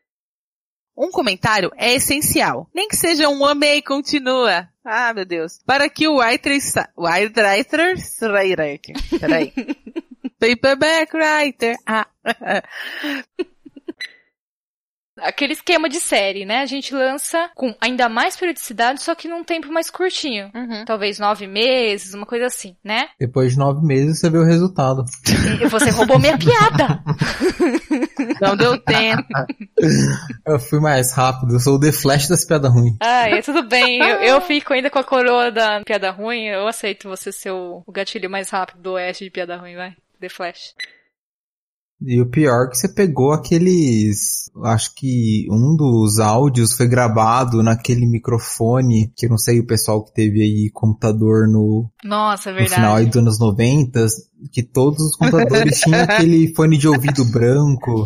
Um 0.97 1.11
comentário 1.11 1.71
é 1.77 1.93
essencial. 1.93 2.67
Nem 2.73 2.87
que 2.87 2.95
seja 2.95 3.29
um 3.29 3.45
amei 3.45 3.83
continua. 3.83 4.67
Ah, 4.83 5.13
meu 5.13 5.25
Deus. 5.25 5.59
Para 5.63 5.87
que 5.87 6.07
o 6.07 6.17
writer... 6.17 6.57
Writer... 6.97 8.95
Peraí. 9.19 9.53
Paperback 10.39 11.15
writer. 11.15 11.77
Ah. 11.85 12.07
Aquele 15.19 15.53
esquema 15.53 15.89
de 15.89 15.99
série, 15.99 16.45
né? 16.45 16.61
A 16.61 16.65
gente 16.65 16.93
lança 16.93 17.49
com 17.55 17.75
ainda 17.81 18.07
mais 18.07 18.35
periodicidade, 18.35 19.01
só 19.01 19.15
que 19.15 19.27
num 19.27 19.43
tempo 19.43 19.71
mais 19.71 19.89
curtinho. 19.89 20.51
Uhum. 20.53 20.85
Talvez 20.85 21.19
nove 21.19 21.47
meses, 21.47 22.13
uma 22.13 22.25
coisa 22.25 22.45
assim, 22.45 22.75
né? 22.83 23.09
Depois 23.19 23.53
de 23.53 23.59
nove 23.59 23.85
meses 23.85 24.19
você 24.19 24.29
vê 24.29 24.37
o 24.37 24.43
resultado. 24.43 25.03
Você 25.69 25.89
roubou 25.91 26.19
minha 26.19 26.37
piada. 26.37 27.03
Não 28.41 28.55
deu 28.55 28.77
tempo. 28.79 29.27
Eu 30.45 30.59
fui 30.59 30.79
mais 30.79 31.13
rápido, 31.13 31.53
eu 31.53 31.59
sou 31.59 31.75
o 31.75 31.79
The 31.79 31.91
Flash 31.91 32.27
das 32.27 32.45
piadas 32.45 32.71
ruins. 32.71 32.95
Ah, 32.99 33.29
é, 33.29 33.41
tudo 33.41 33.63
bem. 33.63 33.99
Eu, 33.99 34.17
eu, 34.17 34.41
fico 34.41 34.73
ainda 34.73 34.89
com 34.89 34.99
a 34.99 35.03
coroa 35.03 35.51
da 35.51 35.81
piada 35.83 36.11
ruim. 36.11 36.45
Eu 36.45 36.67
aceito 36.67 37.09
você 37.09 37.31
ser 37.31 37.51
o, 37.51 37.83
o 37.85 37.91
gatilho 37.91 38.29
mais 38.29 38.49
rápido 38.49 38.81
do 38.81 38.93
oeste 38.93 39.23
de 39.23 39.31
piada 39.31 39.57
ruim, 39.57 39.75
vai. 39.75 39.95
The 40.19 40.29
Flash. 40.29 40.73
E 41.99 42.21
o 42.21 42.29
pior 42.29 42.65
é 42.65 42.69
que 42.69 42.77
você 42.77 42.87
pegou 42.87 43.33
aqueles. 43.33 44.51
Acho 44.63 44.93
que 44.93 45.47
um 45.49 45.75
dos 45.75 46.19
áudios 46.19 46.73
foi 46.73 46.87
gravado 46.87 47.63
naquele 47.63 48.05
microfone, 48.05 49.11
que 49.15 49.25
eu 49.25 49.31
não 49.31 49.37
sei 49.37 49.59
o 49.59 49.65
pessoal 49.65 50.03
que 50.03 50.13
teve 50.13 50.41
aí 50.41 50.69
computador 50.71 51.47
no, 51.47 51.89
Nossa, 52.03 52.49
é 52.49 52.53
no 52.53 52.59
verdade. 52.59 52.75
final 52.75 52.95
aí 52.95 53.05
dos 53.07 53.17
anos 53.17 53.39
90, 53.39 54.05
que 54.51 54.61
todos 54.61 54.99
os 54.99 55.15
computadores 55.15 55.79
tinham 55.79 55.99
aquele 56.03 56.53
fone 56.55 56.77
de 56.77 56.87
ouvido 56.87 57.25
branco. 57.25 58.05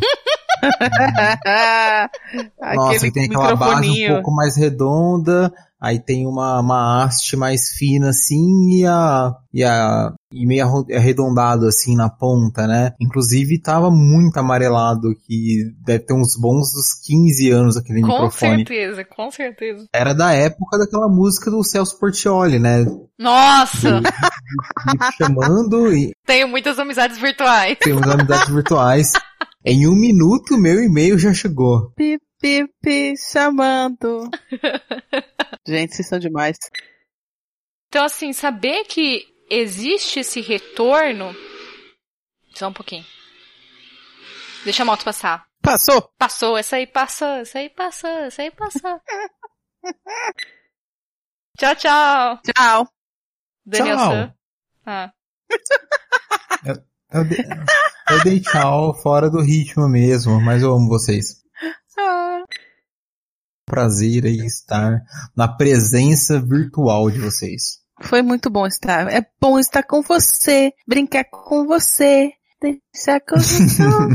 Nossa, 2.61 2.95
Aquele 2.95 3.11
tem 3.11 3.25
aquela 3.25 3.55
base 3.55 3.89
um 3.89 4.13
pouco 4.13 4.31
mais 4.31 4.55
redonda, 4.55 5.51
aí 5.81 5.99
tem 5.99 6.27
uma, 6.27 6.59
uma 6.59 7.03
haste 7.03 7.35
mais 7.35 7.69
fina 7.69 8.09
assim 8.09 8.69
e 8.79 8.85
a, 8.85 9.33
e 9.53 9.63
a, 9.63 10.13
e 10.31 10.45
meio 10.45 10.85
arredondado 10.95 11.65
assim 11.65 11.95
na 11.95 12.09
ponta, 12.09 12.67
né? 12.67 12.93
Inclusive 13.01 13.59
tava 13.59 13.89
muito 13.89 14.37
amarelado, 14.37 15.15
que 15.25 15.73
deve 15.83 16.05
ter 16.05 16.13
uns 16.13 16.37
bons 16.39 16.71
dos 16.71 16.93
15 17.05 17.49
anos 17.49 17.77
aquele 17.77 18.01
Com 18.01 18.07
microfone. 18.07 18.57
certeza, 18.57 19.03
com 19.03 19.31
certeza. 19.31 19.85
Era 19.93 20.13
da 20.13 20.31
época 20.31 20.77
daquela 20.77 21.09
música 21.09 21.49
do 21.49 21.63
Celso 21.63 21.97
Portioli, 21.99 22.59
né? 22.59 22.85
Nossa! 23.19 23.99
Me 24.01 25.11
chamando 25.17 25.93
e 25.93 26.11
Tenho 26.25 26.47
muitas 26.47 26.77
amizades 26.79 27.17
virtuais. 27.17 27.77
temos 27.79 28.07
amizades 28.07 28.49
virtuais. 28.49 29.13
Em 29.63 29.87
um 29.87 29.95
minuto, 29.95 30.57
meu 30.57 30.83
e-mail 30.83 31.19
já 31.19 31.31
chegou. 31.33 31.91
Pi, 31.95 32.17
pi, 32.41 32.67
pi, 32.81 33.13
chamando. 33.17 34.29
Gente, 35.67 35.95
vocês 35.95 36.07
são 36.07 36.19
demais. 36.19 36.57
Então, 37.87 38.03
assim, 38.05 38.33
saber 38.33 38.85
que 38.85 39.25
existe 39.49 40.19
esse 40.21 40.41
retorno. 40.41 41.35
Só 42.55 42.67
um 42.69 42.73
pouquinho. 42.73 43.05
Deixa 44.63 44.83
a 44.83 44.85
moto 44.85 45.03
passar. 45.03 45.45
Passou? 45.61 46.01
Passou, 46.17 46.57
essa 46.57 46.77
aí 46.77 46.87
passou, 46.87 47.27
essa 47.27 47.59
aí 47.59 47.69
passou, 47.69 48.09
essa 48.09 48.41
aí 48.41 48.51
passou. 48.51 48.99
tchau, 51.57 51.75
tchau. 51.75 52.39
Tchau. 52.43 52.87
Daniel 53.65 53.97
Tchau. 53.97 54.33
Ah. 54.85 55.11
Eu, 57.13 57.23
de- 57.25 57.37
eu 58.09 58.23
dei 58.23 58.39
tchau 58.39 58.93
fora 59.01 59.29
do 59.29 59.41
ritmo 59.41 59.87
mesmo, 59.87 60.41
mas 60.41 60.63
eu 60.63 60.73
amo 60.73 60.87
vocês. 60.87 61.40
Ah. 62.03 62.43
Prazer 63.65 64.25
em 64.25 64.45
estar 64.45 65.01
na 65.35 65.47
presença 65.47 66.41
virtual 66.41 67.09
de 67.09 67.19
vocês. 67.19 67.79
Foi 68.01 68.21
muito 68.21 68.49
bom 68.49 68.65
estar. 68.65 69.07
É 69.13 69.25
bom 69.39 69.59
estar 69.59 69.83
com 69.83 70.01
você, 70.01 70.73
brincar 70.87 71.23
com 71.25 71.65
você, 71.65 72.31
deixar 72.59 73.21
correr 73.21 73.43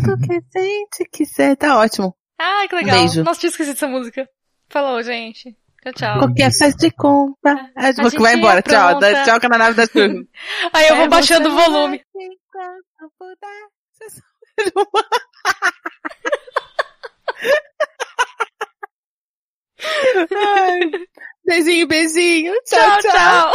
tudo 0.03 0.18
que 0.26 0.59
a 0.59 0.62
gente 0.62 1.05
quiser. 1.11 1.57
Tá 1.57 1.78
ótimo. 1.78 2.14
Ah, 2.39 2.66
que 2.68 2.74
legal. 2.74 2.99
Beijo. 2.99 3.22
Nossa, 3.24 3.41
tinha 3.41 3.51
esquecido 3.51 3.74
dessa 3.74 3.87
música. 3.87 4.28
Falou, 4.68 5.03
gente. 5.03 5.57
Tchau, 5.82 5.93
tchau. 5.95 6.18
Qualquer 6.18 6.51
festa 6.53 6.76
de 6.78 6.91
compra. 6.91 7.70
A 7.76 7.93
gente 7.93 8.03
gente 8.11 8.18
vai 8.20 8.34
embora. 8.34 8.59
é 8.59 8.62
Tchau. 8.62 8.99
Dá 8.99 9.24
Tchau, 9.24 9.41
que 9.41 9.49
na 9.49 9.57
nave 9.59 9.76
da 9.76 9.87
chuva. 9.87 10.24
Aí 10.74 10.89
eu 10.89 10.97
vou 10.97 11.05
É, 11.05 11.09
baixando 11.09 11.49
o 11.49 11.53
você 11.55 11.64
volume. 11.64 12.03
vai 12.12 12.24
enquanto 12.26 13.12
puder. 13.16 13.68
Você 13.93 14.11
sabe. 14.11 14.72
Ai. 20.37 20.91
Beijinho, 21.45 21.87
beijinho. 21.87 22.53
Tchau, 22.64 22.99
tchau. 23.01 23.12
tchau. 23.12 23.53